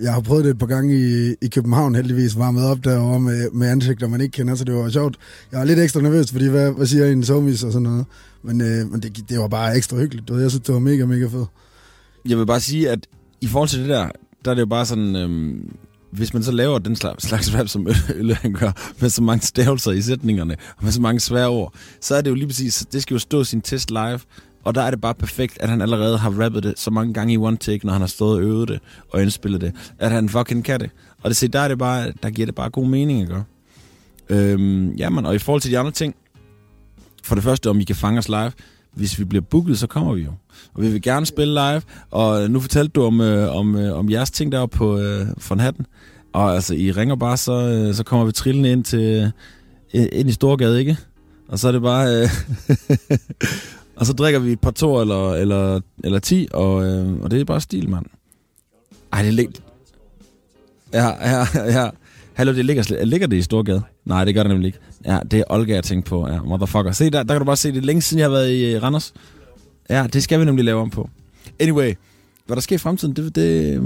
[0.00, 3.50] Jeg har prøvet det et par gange i, i København heldigvis, varmet op derovre med,
[3.50, 5.16] med ansigter, man ikke kender, så det var sjovt.
[5.52, 8.06] Jeg var lidt ekstra nervøs, fordi hvad, hvad siger en somis og sådan noget.
[8.42, 10.28] Men, øh, men det, det var bare ekstra hyggeligt.
[10.28, 11.48] Du ved, Jeg synes, det var mega, mega fedt.
[12.28, 13.06] Jeg vil bare sige, at
[13.40, 14.08] i forhold til det der,
[14.44, 15.72] der er det jo bare sådan, øhm,
[16.12, 19.46] hvis man så laver den slags, slags rap, som Ølle han gør, med så mange
[19.46, 22.86] stavelser i sætningerne, og med så mange svære ord, så er det jo lige præcis,
[22.92, 24.20] det skal jo stå sin test live,
[24.64, 27.34] og der er det bare perfekt, at han allerede har rappet det så mange gange
[27.34, 30.28] i one take, når han har stået og øvet det og indspillet det, at han
[30.28, 30.90] fucking kan det.
[31.22, 33.42] Og det, se, der, er det bare, der giver det bare god mening ikke?
[34.28, 36.14] Øhm, jamen, og i forhold til de andre ting,
[37.24, 38.52] for det første, om I kan fange os live,
[38.94, 40.32] hvis vi bliver booket, så kommer vi jo.
[40.74, 44.10] Og vi vil gerne spille live, og nu fortalte du om, øh, om, øh, om
[44.10, 45.86] jeres ting deroppe på øh, von Hatten.
[46.32, 49.32] Og altså, I ringer bare, så, øh, så kommer vi trillende ind, til,
[49.94, 50.96] øh, ind i Storgade, ikke?
[51.48, 52.22] Og så er det bare...
[52.22, 52.28] Øh,
[54.02, 57.40] og så drikker vi et par to eller, eller, eller ti, og, øh, og det
[57.40, 58.06] er bare stil, mand.
[59.12, 59.52] Ej, det ligger...
[60.92, 61.46] Ja, ja,
[61.80, 61.90] ja.
[62.32, 63.82] Hallo, det ligger, ligger det i Storgade?
[64.04, 64.78] Nej, det gør det nemlig ikke.
[65.04, 66.28] Ja, det er Olga, jeg tænker på.
[66.28, 66.92] Ja, motherfucker.
[66.92, 68.74] Se, der, der kan du bare se, det er længe siden, jeg har været i
[68.74, 69.14] øh, Randers.
[69.90, 71.10] Ja, det skal vi nemlig lave om på.
[71.60, 71.94] Anyway,
[72.46, 73.82] hvad der sker i fremtiden, det, det, øh,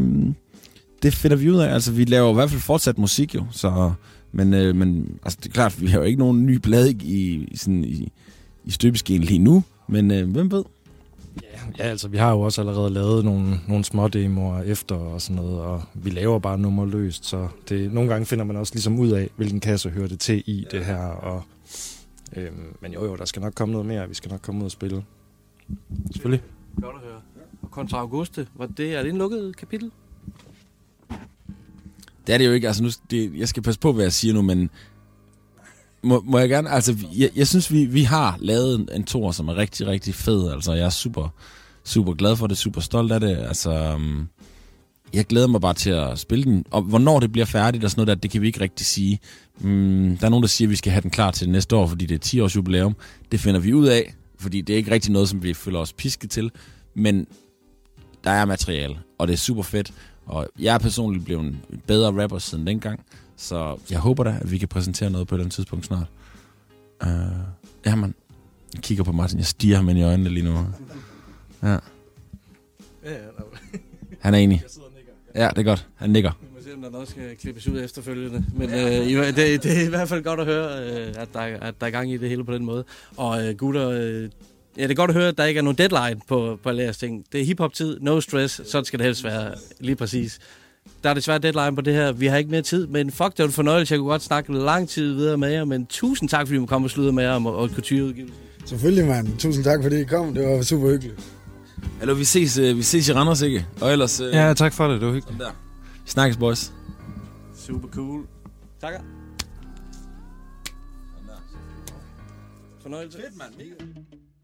[1.02, 1.74] det finder vi ud af.
[1.74, 3.92] Altså, vi laver i hvert fald fortsat musik jo, så...
[4.32, 7.48] Men, øh, men altså, det er klart, vi har jo ikke nogen ny plade i,
[7.50, 8.12] i, sådan, i,
[8.64, 9.62] i støbeskeen lige nu.
[9.88, 10.64] Men øh, hvem ved?
[11.78, 15.36] Ja, altså, vi har jo også allerede lavet nogle, nogle små demoer efter og sådan
[15.42, 18.98] noget, og vi laver bare nummer løst, så det, nogle gange finder man også ligesom
[18.98, 21.42] ud af, hvilken kasse hører det til i det her, og,
[22.36, 24.64] øhm, men jo jo, der skal nok komme noget mere, vi skal nok komme ud
[24.64, 25.04] og spille.
[26.12, 26.42] Selvfølgelig.
[26.82, 27.20] Godt at høre.
[27.62, 29.90] Og Contra Auguste, var det, er det en lukket kapitel?
[32.26, 32.66] Det er det jo ikke.
[32.66, 34.70] Altså, nu, det, jeg skal passe på, hvad jeg siger nu, men
[36.06, 36.70] må, må jeg gerne...
[36.70, 40.14] Altså, jeg, jeg synes, vi, vi har lavet en, en tor, som er rigtig, rigtig
[40.14, 40.52] fed.
[40.52, 41.28] Altså, jeg er super,
[41.84, 43.36] super glad for det, super stolt af det.
[43.36, 44.26] Altså, øhm,
[45.14, 46.64] jeg glæder mig bare til at spille den.
[46.70, 49.18] Og hvornår det bliver færdigt og sådan noget der, det kan vi ikke rigtig sige.
[49.60, 51.86] Mm, der er nogen, der siger, at vi skal have den klar til næste år,
[51.86, 52.96] fordi det er 10 års jubilæum.
[53.32, 55.92] Det finder vi ud af, fordi det er ikke rigtig noget, som vi føler os
[55.92, 56.50] pisket til.
[56.94, 57.26] Men
[58.24, 59.92] der er materiale, og det er super fedt.
[60.26, 63.00] Og jeg er personligt blevet en bedre rapper siden dengang.
[63.36, 66.06] Så jeg håber da, at vi kan præsentere noget på et eller andet tidspunkt snart.
[67.02, 67.10] Uh,
[67.86, 68.14] ja, man.
[68.74, 69.38] Jeg kigger på Martin.
[69.38, 70.66] Jeg stiger ham ind i øjnene lige nu.
[71.62, 71.78] Ja.
[74.20, 74.62] Han er enig.
[75.34, 75.86] Ja, det er godt.
[75.94, 76.32] Han nikker.
[76.40, 78.44] Vi må se, om der noget skal klippes ud efterfølgende.
[78.54, 81.74] Men øh, det, det er i hvert fald godt at høre, øh, at, der, at
[81.80, 82.84] der er gang i det hele på den måde.
[83.16, 84.30] Og øh, gutter, øh,
[84.76, 86.82] ja, det er godt at høre, at der ikke er nogen deadline på, på alle
[86.82, 87.24] jeres ting.
[87.32, 90.38] Det er hiphop-tid, no stress, sådan skal det helst være, lige præcis.
[91.02, 92.12] Der er desværre deadline på det her.
[92.12, 93.92] Vi har ikke mere tid, men fuck, det var en fornøjelse.
[93.92, 96.66] Jeg kunne godt snakke lang tid videre med jer, men tusind tak, fordi I må
[96.66, 98.34] komme og slutte med jer om og, og kulturudgivelse.
[98.64, 99.38] Selvfølgelig, mand.
[99.38, 100.34] Tusind tak, fordi I kom.
[100.34, 101.20] Det var super hyggeligt.
[101.98, 103.66] Hallo, vi ses, øh, vi ses i Randers, ikke?
[103.80, 104.20] Og ellers...
[104.20, 105.00] Øh, Ja, tak for det.
[105.00, 105.40] Det var hyggeligt.
[105.40, 105.50] Der.
[106.04, 106.72] Vi snakkes, boys.
[107.66, 108.22] Super cool.
[108.80, 109.00] Takker.
[112.82, 113.18] Fornøjelse.
[113.18, 113.52] Fedt, mand.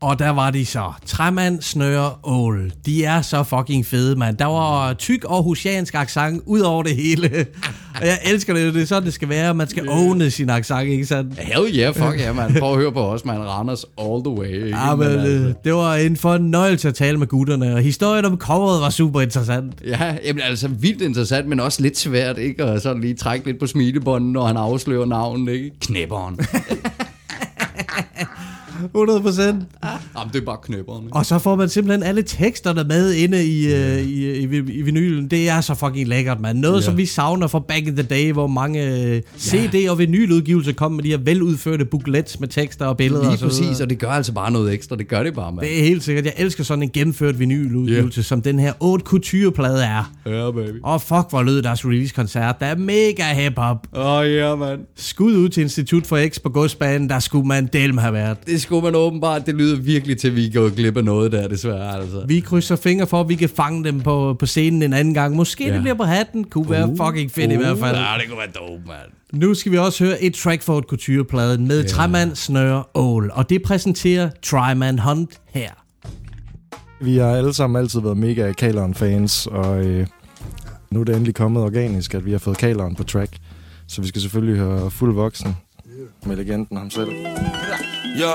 [0.02, 0.92] Og der var de så.
[1.06, 2.72] Træmand, Snøre, Ål.
[2.86, 4.36] De er så fucking fede, mand.
[4.36, 7.46] Der var tyk og husiansk accent ud over det hele.
[8.00, 8.74] og jeg elsker det.
[8.74, 9.54] Det er sådan, det skal være.
[9.54, 11.38] Man skal åne sin accent, ikke sandt?
[11.38, 12.54] Hell yeah, fuck ja, man.
[12.58, 13.38] Prøv at høre på os, man.
[13.38, 14.64] Randers all the way.
[14.64, 14.78] Ikke?
[14.78, 18.80] Ja, men, øh, det var en fornøjelse at tale med gutterne, og historien om coveret
[18.80, 19.74] var super interessant.
[19.86, 22.64] Ja, jamen, altså vildt interessant, men også lidt svært, ikke?
[22.64, 25.70] Og sådan lige trække lidt på smilebånden, når han afslører navnet, ikke?
[25.80, 26.38] Knæpperen.
[28.94, 29.64] 100 procent.
[30.18, 31.16] Jamen, det er bare knæpperen, ikke?
[31.16, 34.02] Og så får man simpelthen alle teksterne med inde i, yeah.
[34.02, 34.42] uh, i, i,
[34.78, 35.28] i vinylen.
[35.28, 36.58] Det er så fucking lækkert, mand.
[36.58, 36.84] Noget, Ja.
[36.84, 38.80] som vi savner fra back in the day, hvor mange
[39.16, 43.22] uh, CD- og vinyludgivelser kom med de her veludførte booklets med tekster og billeder.
[43.22, 43.62] Lige og så videre.
[43.68, 44.96] præcis, og det gør altså bare noget ekstra.
[44.96, 45.66] Det gør det bare, mand.
[45.66, 46.24] Det er helt sikkert.
[46.24, 48.24] Jeg elsker sådan en gennemført vinyludgivelse, yeah.
[48.24, 50.12] som den her haute couture-plade er.
[50.26, 50.76] Ja, baby.
[50.82, 52.60] Og fuck, hvor lød deres release-koncert.
[52.60, 53.86] Der er mega hip-hop.
[53.96, 54.80] Åh, oh, ja, mand.
[54.96, 57.08] Skud ud til Institut for X på godsbanen.
[57.08, 58.36] Der skulle man delme have været.
[58.46, 59.46] Det skulle man åbenbart.
[59.46, 62.24] Det lyder virkelig til, at vi går glip af noget der, desværre, altså.
[62.28, 65.36] Vi krydser fingre for, at vi kan fange dem på, på scenen en anden gang.
[65.36, 65.74] Måske ja.
[65.74, 66.44] det bliver på hatten.
[66.44, 67.96] Kunne være Uh, fucking fedt uh, i hvert fald.
[67.96, 69.10] Ja, det kunne være dope, mand.
[69.32, 71.88] Nu skal vi også høre et track for et couture-pladen med yeah.
[71.88, 73.30] Træmand, Snøre, Ål.
[73.34, 75.70] Og det præsenterer Tryman Hunt her.
[77.00, 80.06] Vi har alle sammen altid været mega Kaleren-fans, og øh,
[80.90, 83.32] nu er det endelig kommet organisk, at vi har fået Kaleren på track.
[83.88, 85.56] Så vi skal selvfølgelig høre fuld voksen
[86.26, 87.08] med legenden ham selv.
[88.18, 88.32] Ja.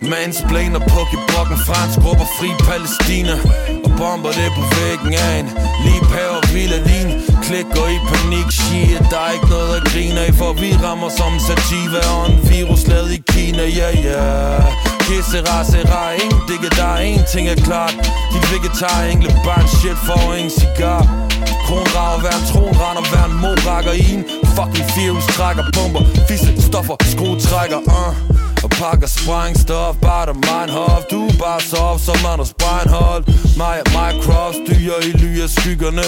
[0.00, 3.36] Mansplaner på gebrokken fransk råber fri Palæstina.
[3.84, 5.48] Og bomber det på væggen af en
[5.84, 6.02] Lige
[6.36, 7.08] og villadin
[7.42, 11.32] Klikker i panik, shit Der er ikke noget at grine af For vi rammer som
[11.46, 14.20] sativa Og en virus lavet i Kina, ja yeah, ja.
[14.20, 14.94] Yeah.
[15.06, 17.94] Kissera, sera, ingen digge, der er en ting er klart.
[18.32, 21.23] Dit vegetar engle barn shit for en cigar.
[21.66, 24.24] Kronrager, hver en tronrender, hver en morakker i en
[24.56, 28.34] Fucking virus trækker bomber Fisse, stoffer, skruetrækker, uh
[28.64, 33.24] og pakker sprængstof Bare der mig hof Du er bare sov som Anders Breinholt.
[33.56, 36.06] Mig og mig cross Dyr i ly af skyggerne.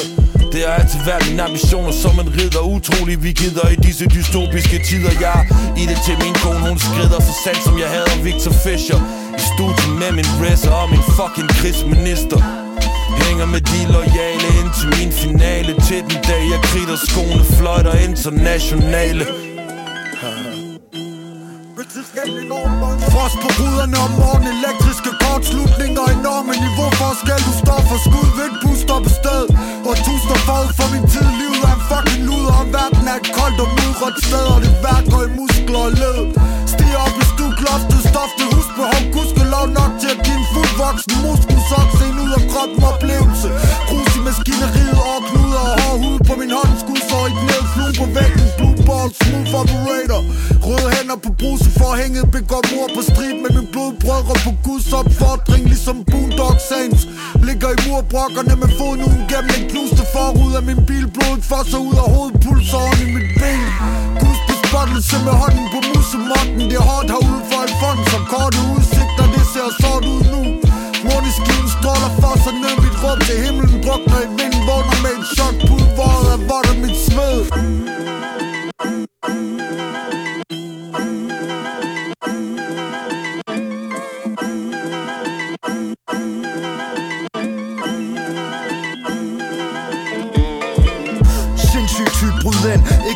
[0.53, 2.63] Det har altid været mine ambitioner Som en ridder.
[2.77, 5.13] Utrolig vi gider i disse dystopiske tider.
[5.27, 5.41] Jeg
[5.83, 9.01] i det til min kone Hun skrider så sandt som jeg hader Victor Fischer.
[9.41, 12.66] I studiet med min racer Og min fucking krigsminister.
[13.25, 15.73] Hænger med de lojale ind til min finale.
[15.87, 19.25] Til den dag jeg kritter skoene Fløjter internationale.
[23.13, 28.57] Frost på ruderne om morgenen Elektriske kortslutninger Enorme niveauforskel Du står for skud ved et
[28.63, 29.43] busstop sted.
[29.89, 31.29] Og du står forud for min tid.
[31.41, 32.55] Livet er en fucking luder.
[32.61, 36.19] Og verden er et koldt og mudret sted Og det værker i muskler og led.
[36.73, 37.26] Stiger op i
[37.57, 42.81] stukloftet Stofte husbehov Gudskelov nok til at give en fuldvoksen Muskelsok Se ud af kroppen
[42.91, 43.49] oplevelse.
[43.89, 46.73] Grus i maskineriet og knuder Og hård hud på min hånd.
[46.83, 48.47] Skudsår i knæet Flue på væggen.
[48.59, 50.21] Blue ball Smooth operator.
[50.67, 55.63] Røde hænder på bruse, bruseforhænget Begår mor på strid med min blodbrødre På Guds opfordring
[55.73, 57.03] Ligesom Boondock Saints
[57.47, 61.07] Ligger i murbrokkerne med foden uden gennem en knuste forud af min bil.
[61.15, 63.63] Blodet fosser ud af hovedpulsåren i mit ben.
[64.23, 66.63] Guds bespottelse med hånden på musemotten.
[66.71, 70.43] Det er hårdt herude for fond som korte udsigter, det ser sort ud nu.
[71.09, 75.27] Måneskinen stråler for sig ned Mit råb til himlen drukner i vinden Vågner med et
[75.35, 77.39] chok Pulveret er votter mit sved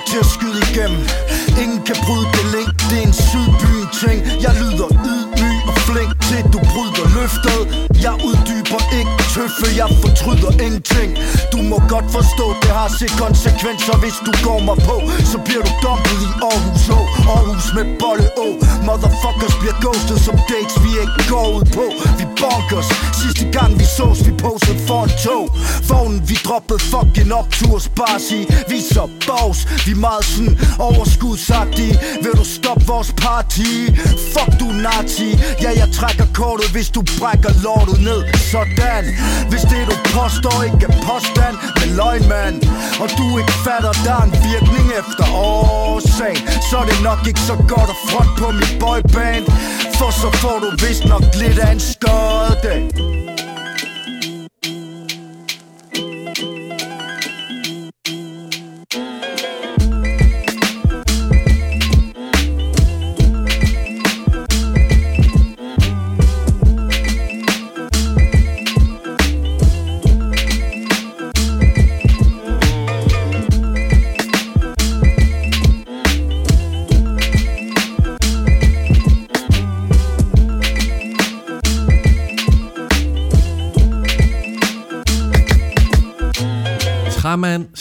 [0.01, 1.03] ikke til at skyde igennem.
[1.63, 4.19] Ingen kan bryde det link, det er en sydbyen ting.
[4.45, 7.90] Jeg lyder ydmyg og flink til du bryder løftet.
[8.07, 11.11] Jeg uddyber ikke tøffe, jeg fortryder ingenting.
[11.53, 13.95] Du må godt forstå, det har set konsekvenser.
[14.05, 14.97] Hvis du går mig på,
[15.33, 16.93] så bliver du dumpet i Aarhus H.
[17.35, 18.49] Aarhus med bolle Å.
[18.87, 21.87] Motherfuckers bliver ghostet som dates, vi ikke går ud på.
[22.19, 22.89] Vi bonkers,
[23.21, 25.45] sidste gang vi sås, vi posede for en tog.
[25.89, 30.59] Vognen, vi droppede fucking opturs Bare sige vi er så boss Vi er meget sådan
[30.79, 31.95] overskudsagtige.
[32.23, 33.71] Vil du stoppe vores party?
[34.35, 35.29] Fuck du nazi.
[35.63, 38.21] Ja, jeg trækker kortet, hvis du brækker lortet ned
[38.53, 39.05] Sådan
[39.51, 41.57] Hvis det du påstår ikke er påstand.
[41.79, 42.57] Med løgn, mand
[43.03, 46.35] Og du ikke fatter, der er en virkning efter årsag
[46.71, 49.45] Så er det nok ikke så godt at front på mit boyband
[49.99, 53.20] For så får du vist nok lidt af en skøde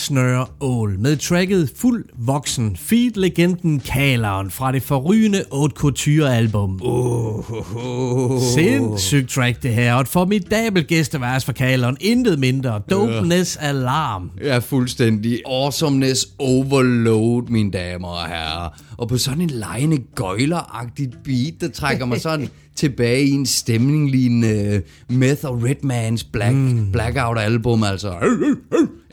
[0.10, 6.80] snøre ål med tracket Fuld Voksen, feed-legenden Kaleren fra det forrygende Haute Couture-album.
[6.84, 8.42] Oh, oh, oh.
[8.42, 12.82] Sindssygt track det her, og et formidabelt gæstevers for Kaleren, intet mindre.
[12.90, 14.32] Dopeness Alarm.
[14.44, 15.42] Ja, fuldstændig.
[15.46, 18.70] Awesomeness overload, mine damer og herrer.
[18.98, 22.50] Og på sådan en lejende gøjleragtigt beat, der trækker mig sådan
[22.80, 26.92] tilbage i en stemning lignende Meth og Redmans Black, mm.
[26.92, 28.14] Blackout album, altså.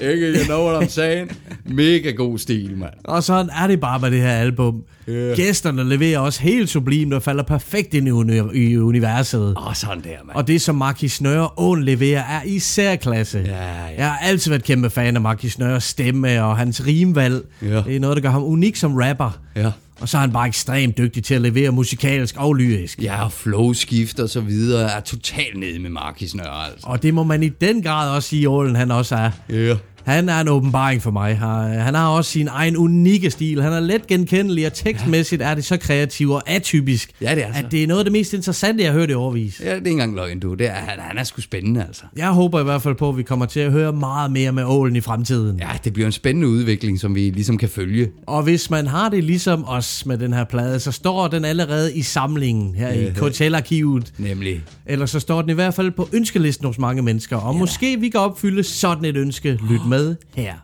[0.00, 1.30] Ikke, you know what I'm saying?
[1.64, 2.92] Mega god stil, mand.
[3.04, 4.82] Og sådan er det bare med det her album.
[5.08, 5.36] Yeah.
[5.36, 9.54] Gæsterne leverer også helt sublimt og falder perfekt ind i, uni- i universet.
[9.56, 10.36] Og sådan der, mand.
[10.36, 13.42] Og det, som Marquis Snøre Åen leverer, er i særklasse.
[13.46, 13.84] Ja, ja.
[13.96, 17.44] Jeg har altid været kæmpe fan af Marquis Snøres stemme og hans rimvalg.
[17.62, 17.82] Ja.
[17.86, 19.38] Det er noget, der gør ham unik som rapper.
[19.56, 19.70] Ja.
[20.00, 23.02] Og så er han bare ekstremt dygtig til at levere musikalsk og lyrisk.
[23.02, 26.86] Ja, og flowskift og så videre er totalt nede med Markis Nørre, altså.
[26.86, 29.30] Og det må man i den grad også sige, Ålen han også er.
[29.50, 29.76] Ja.
[30.06, 31.36] Han er en åbenbaring for mig.
[31.82, 33.62] Han har også sin egen unikke stil.
[33.62, 37.46] Han er let genkendelig, og tekstmæssigt er det så kreativ og atypisk, Ja, det er
[37.46, 37.62] altså.
[37.64, 39.60] at det er noget af det mest interessante, jeg har hørt i overvis.
[39.60, 40.54] Ja, det er ikke engang løgn, du.
[40.54, 42.02] Det er, han, han er sgu spændende, altså.
[42.16, 44.64] Jeg håber i hvert fald på, at vi kommer til at høre meget mere med
[44.64, 45.58] ålen i fremtiden.
[45.58, 48.08] Ja, det bliver en spændende udvikling, som vi ligesom kan følge.
[48.26, 51.94] Og hvis man har det ligesom os med den her plade, så står den allerede
[51.94, 53.10] i samlingen her i Ja.
[53.28, 54.12] KTL-arkivet.
[54.18, 54.60] Nemlig.
[54.86, 57.36] Eller så står den i hvert fald på ønskelisten hos mange mennesker.
[57.36, 57.58] Og ja.
[57.58, 59.58] måske vi kan opfylde sådan et ønske.
[59.70, 59.95] Lyt med
[60.36, 60.54] her.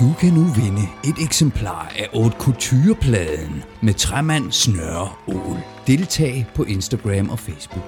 [0.00, 5.58] Du kan nu vinde et eksemplar af Haute Couture-pladen med træmand Snøre Ål.
[5.86, 7.84] Deltag på Instagram og Facebook.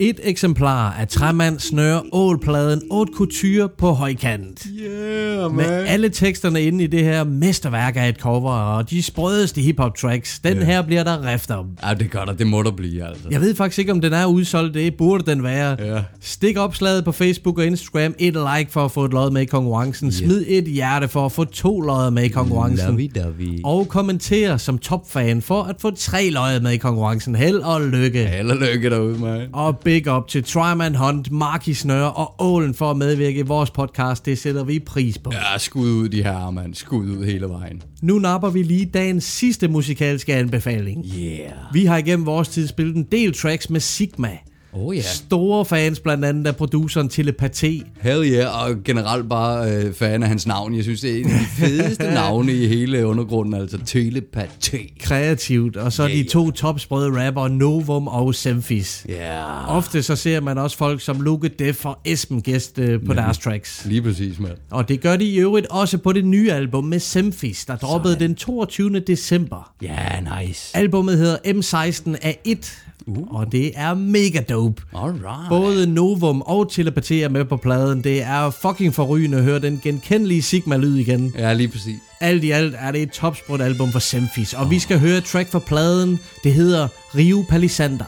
[0.00, 4.66] Et eksemplar af Træmand Snøre Ålpladen Haute Couture på højkant.
[4.80, 9.60] Yeah, Med alle teksterne inde i det her mesterværk af et cover, og de sprødeste
[9.60, 10.38] hiphop tracks.
[10.38, 10.64] Den Ja.
[10.64, 11.66] her bliver der rift om.
[11.88, 12.32] Ja, det gør der.
[12.32, 13.22] Det må der blive, altså.
[13.30, 14.74] Jeg ved faktisk ikke, om den er udsolgt.
[14.74, 15.76] Det burde den være.
[15.94, 16.02] Ja.
[16.20, 18.14] Stik opslaget på Facebook og Instagram.
[18.18, 20.12] Et like for at få et lod med i konkurrencen.
[20.12, 22.88] Smid et hjerte for at få to lodder med i konkurrencen.
[22.98, 23.60] Lovey-dovey.
[23.64, 27.34] Og kommenter som topfan for at få tre lodder med i konkurrencen.
[27.36, 28.26] Held og lykke.
[28.26, 29.48] Held og lykke derude, mig.
[29.52, 33.70] Og big up til Tryman Hunt, Marki Snøre og Ålen for at medvirke i vores
[33.70, 34.26] podcast.
[34.26, 35.30] Det sætter vi pris på.
[35.32, 36.74] Ja, skud ud de her, mand.
[36.74, 37.82] Skud ud hele vejen.
[38.02, 41.04] Nu napper vi lige dagens sidste musikalske anbefaling.
[41.18, 41.52] Yeah.
[41.72, 44.38] Vi har igennem vores tid spillet en del tracks med Sigma.
[44.72, 45.02] Oh ja.
[45.02, 47.82] Store fans blandt andet af produceren Telepati.
[48.00, 50.74] Hell yeah, og generelt bare øh, fan af hans navn.
[50.76, 54.94] Jeg synes, det er en af de fedeste navne i hele undergrunden, altså telepati.
[55.00, 55.76] Kreativt.
[55.76, 59.06] Og så Yeah, de to topsprøde rapper Novum og Semfis.
[59.08, 59.14] Ja.
[59.14, 59.76] Yeah.
[59.76, 63.16] Ofte så ser man også folk som Luke Def og Esben gæst øh, på Nemlig.
[63.16, 63.84] deres tracks.
[63.84, 64.56] Lige præcis, mand.
[64.70, 68.18] Og det gør de i øvrigt også på det nye album med Semfis, der droppede
[68.18, 69.00] den 22.
[69.00, 69.72] december.
[69.82, 69.86] Ja,
[70.22, 70.76] yeah, nice.
[70.76, 73.34] Albummet hedder M16A1, uh.
[73.34, 74.82] og det er mega dope.
[74.96, 75.48] Alright.
[75.48, 78.04] Både Novum og Telepati er med på pladen.
[78.04, 81.34] Det er fucking forrygende at høre den genkendelige Sigma-lyd igen.
[81.38, 81.98] Ja, lige præcis.
[82.20, 85.24] Alt i alt er det et topsprut album for Semfis, og vi skal høre et
[85.24, 86.20] track fra pladen.
[86.44, 88.04] Det hedder Rio Palisander.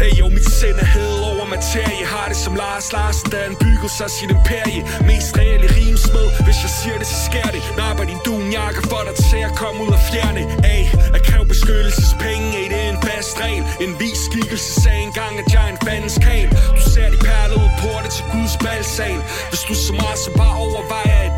[0.00, 3.54] Hey jo, mit sind er hævet over materie Har det som Lars Larsen, da han
[3.64, 8.04] byggede sig sit imperie Mest reelle rimsmed, hvis jeg siger det, så sker det Napper
[8.10, 10.82] din dunjakke for dig til at komme ud af fjerne Ay,
[11.26, 11.27] kræve
[11.68, 13.64] beskyttelsespenge, ey, det er en fast regel.
[13.80, 17.38] En vis skikkelse sagde engang, at jeg er en fandens kæl Du ser de perler
[17.48, 21.37] perlede porte til Guds balsal Hvis du så meget, så bare overvejer at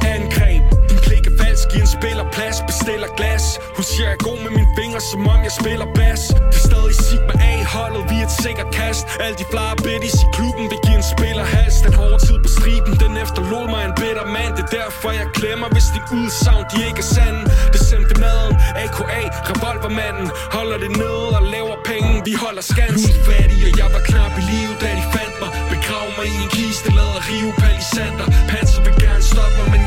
[2.00, 3.44] spiller plads, bestiller glas.
[3.76, 6.22] Hun siger, jeg er god med mine fingre, som om jeg spiller bas
[6.52, 9.02] Det er stadig Sigma A, holdet vi er et sikkert kast.
[9.24, 12.50] Alle de flyer bitties i klubben vil give en spiller hals Den hårde tid på
[12.56, 14.52] striben, den efterlod mig en bitter mand.
[14.58, 17.42] Det er derfor jeg glemmer, hvis de udsagn de ikke er sande.
[17.74, 20.26] Det sendte maden, AKA, revolvermanden.
[20.56, 23.00] Holder det nede og laver penge, vi holder skans.
[23.28, 25.50] Fattig, og jeg var knap i livet, da de fandt mig.
[25.72, 28.26] Begrav mig i en kiste, lader rive palisander.
[28.50, 28.69] Panser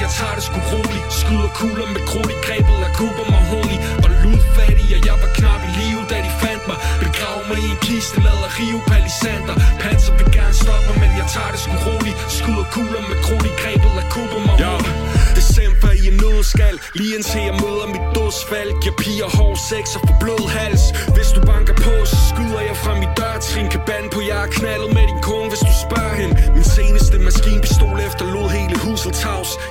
[0.03, 1.07] jeg tager det sgu roligt.
[1.21, 3.77] Skyder kugler med krudt i grebet af Cooper Mahoney.
[4.03, 6.77] Og ludfattig, og jeg var knap i live, da de fandt mig.
[7.03, 9.55] Begrav mig i en kiste, lader rive palisander.
[9.81, 12.17] Panser vil gerne stoppe mig, men jeg tager det sgu roligt.
[12.37, 14.93] Skyder kugler med krudt i grebet af Cooper Mahoney.
[15.39, 16.75] December i en nødskal.
[16.99, 20.83] Lige indtil jeg møder mit dødsfald Giver piger hård sex og får blød hals.
[21.15, 23.67] Hvis du banker på, så skyder jeg fra mit dørtrin.
[23.73, 25.32] Kan bande på, jeg er knaldet med din kone,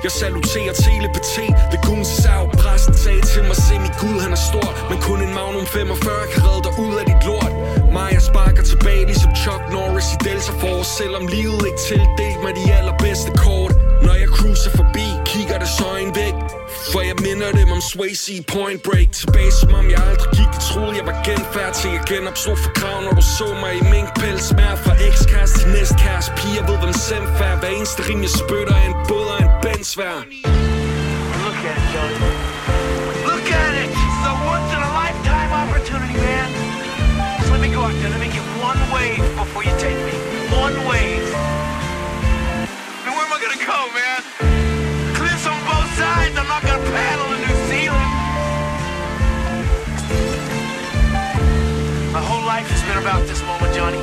[0.06, 1.46] Jeg saluterer telepati.
[1.72, 2.42] Ved Guns sav.
[2.62, 4.68] Præsten sagde til mig, se min Gud, han er stor.
[4.90, 7.52] Men kun en Magnum 45 kan redde dig ud af dit lort.
[7.94, 10.90] Maja sparker tilbage ligesom Chuck Norris i Delta Force.
[11.00, 13.72] Selvom livet ikke tildelt mig de allerbedste kort.
[14.06, 16.36] Når jeg cruiser forbi, kigger det så en væk.
[16.92, 19.08] For jeg minder dem om Swayze Point Break.
[19.20, 22.72] Tilbage som om jeg aldrig gik, de troede jeg var genfærd Til jeg genopstod for
[22.78, 26.32] krav, når du så mig i minkpels Smær fra ekskæreste til næstkæreste.
[26.40, 27.56] Piger ved hvem semfærd.
[27.60, 29.21] Hver eneste rim jeg spytter er en båd.
[29.82, 30.30] Og en
[31.42, 32.14] Look at it, Johnny.
[33.26, 33.90] Look at it!
[33.90, 36.48] It's a once in a lifetime opportunity, man.
[37.42, 38.10] So let me go out there.
[38.14, 40.14] Let me get one wave before you take me.
[40.54, 41.26] One wave.
[43.02, 44.20] Mean, where am I gonna go, man?
[45.18, 46.38] Cliffs on both sides.
[46.38, 48.10] I'm not gonna paddle to New Zealand.
[52.14, 54.02] My whole life has been about this moment, Johnny.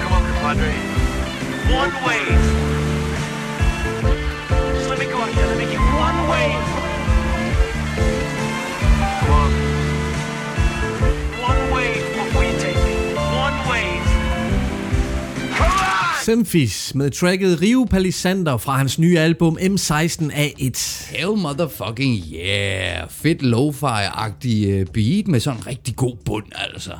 [0.00, 0.74] Come on, compadre.
[1.74, 2.63] One wave.
[5.04, 5.46] Me go out there.
[5.46, 6.64] Let me get one wave.
[9.20, 9.50] Come on.
[11.50, 12.94] One wave before you take me.
[13.44, 14.04] One wave.
[16.24, 21.10] Semfis med tracket Rio Palisander fra hans nye album M16A1.
[21.16, 23.08] Hell motherfucking yeah.
[23.10, 26.92] Fedt lo-fi-agtig øh, beat med sådan en rigtig god bund, altså.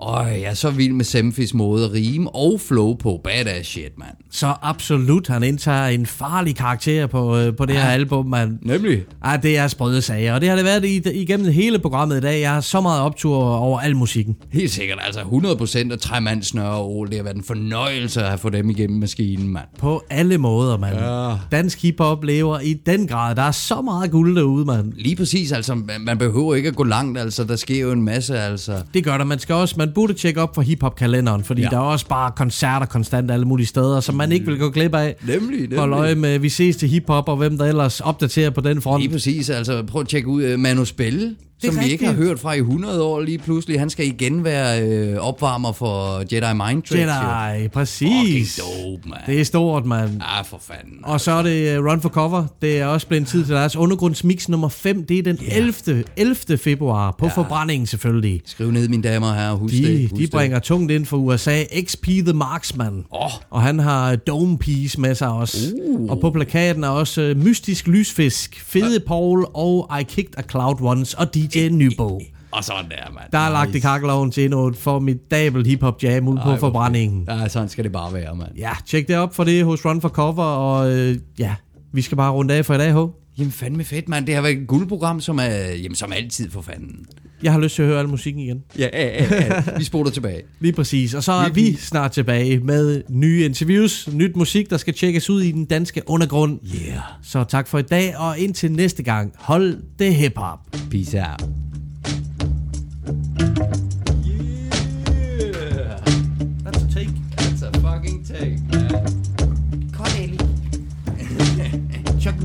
[0.00, 3.20] Øj, jeg er så vild med Semfis måde at rime og flow på.
[3.24, 4.10] Badass shit, mand.
[4.30, 7.92] Så absolut, han indtager en farlig karakter på, øh, på det her Ja.
[7.92, 8.58] album, mand.
[8.62, 9.02] Nemlig.
[9.26, 12.20] Ja, det er sprøde sager, og det har det været i, igennem hele programmet i
[12.20, 12.40] dag.
[12.40, 14.36] Jeg har så meget optur over al musikken.
[14.52, 17.08] Helt sikkert, altså 100% af Tremand Snøre og Ole.
[17.10, 19.64] Det har været en fornøjelse at fået dem igennem maskinen, mand.
[19.78, 20.96] På alle måder, mand.
[20.98, 21.34] Ja.
[21.56, 23.34] Dansk hiphop lever i den grad.
[23.34, 24.92] Der er så meget guld derude, mand.
[24.96, 28.02] Lige præcis, altså man, man behøver ikke at gå langt, altså der sker jo en
[28.02, 28.72] masse, altså.
[28.94, 29.24] Det gør der.
[29.24, 31.68] Man skal også, man burde tjekke op for hiphop-kalenderen, fordi Ja.
[31.68, 34.94] der er også bare koncerter konstant alle mulige steder, som man ikke vil gå glip
[34.94, 35.16] af.
[35.26, 35.78] Nemlig, nemlig.
[35.78, 39.02] Hold øje med, vi ses til hiphop, og hvem der ellers opdaterer på den front.
[39.02, 41.34] Lige præcis, altså prøv at tjekke ud uh, Manu Spelle,
[41.64, 42.28] som vi ikke har rigtigt.
[42.28, 43.78] hørt fra i 100 år lige pludselig.
[43.80, 46.94] Han skal igen være øh, opvarmer for Jedi Mind Tricks.
[46.94, 48.08] Jedi, præcis.
[48.08, 49.18] Fucking dope, man.
[49.26, 50.10] Det er stort, mand.
[50.36, 50.98] Ja, for fanden.
[51.02, 52.46] Og så er det uh, Run for Cover.
[52.62, 55.04] Det er også blevet tid til deres undergrundsmix nummer 5.
[55.06, 56.04] Det er den 11.
[56.16, 56.58] 11.
[56.58, 57.32] februar på ja.
[57.32, 58.42] forbrændingen selvfølgelig.
[58.44, 60.10] Skriv ned, mine damer og herrer, husk De, det.
[60.10, 61.64] Husk de bringer tungt ind fra USA.
[61.82, 63.04] XP The Marksman.
[63.10, 63.30] Oh.
[63.50, 65.58] Og han har Dome Piece med sig også.
[65.88, 66.10] Uh.
[66.10, 70.76] Og på plakaten er også uh, Mystisk Lysfisk, Fede Paul og I Kicked a Cloud
[70.80, 72.20] Once og DJ Nybo.
[72.50, 73.32] Og sådan der, mand.
[73.32, 76.56] Der er lagt i kakkeloven til endnu et formidabelt hiphop jam ud på Ej, hvor
[76.56, 77.24] forbrændingen.
[77.28, 78.56] Ja, sådan skal det bare være, mand.
[78.58, 81.54] Ja, tjek det op for det hos Run for Cover, og øh, ja,
[81.92, 82.96] vi skal bare runde af for i dag, H.
[83.38, 84.26] Jamen fandme fedt, mand.
[84.26, 85.48] Det har været et guldprogram, som er,
[85.82, 87.06] jamen, som altid for fanden.
[87.42, 88.62] Jeg har lyst til at høre al musikken igen.
[88.78, 89.62] Ja, ja, ja, ja.
[89.78, 90.42] Vi spoler tilbage.
[90.60, 91.14] Lige præcis.
[91.14, 95.42] Og så er vi snart tilbage med nye interviews, nyt musik, der skal tjekkes ud
[95.42, 96.58] i den danske undergrund.
[96.64, 96.98] Yeah.
[97.22, 100.58] Så tak for i dag, og indtil næste gang, hold det hip-hop.
[100.90, 101.67] Peace out.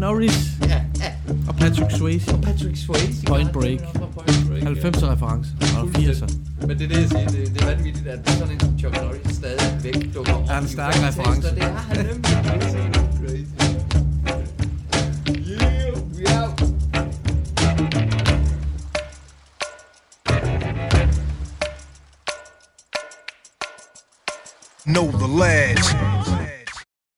[0.04, 0.50] Chuck Norris
[1.48, 2.34] og Patrick Swayze.
[2.34, 3.26] Og Patrick Swayze.
[3.26, 3.80] Point Break.
[3.80, 4.16] Point
[4.48, 4.64] Break.
[4.64, 5.50] 90'er reference.
[5.78, 6.34] Og 80'er.
[6.68, 7.28] Men det er det, jeg siger.
[7.28, 10.50] Det, det er vanvittigt, at sådan en Chuck Norris stadigvæk dukker op.
[10.50, 11.42] Er en i stærk vores reference.
[11.42, 11.56] tekster.
[11.56, 12.24] Det er han nemlig.
[13.20, 13.46] Crazy.
[15.50, 16.60] Yeah, we out.
[24.86, 26.43] Know the lads.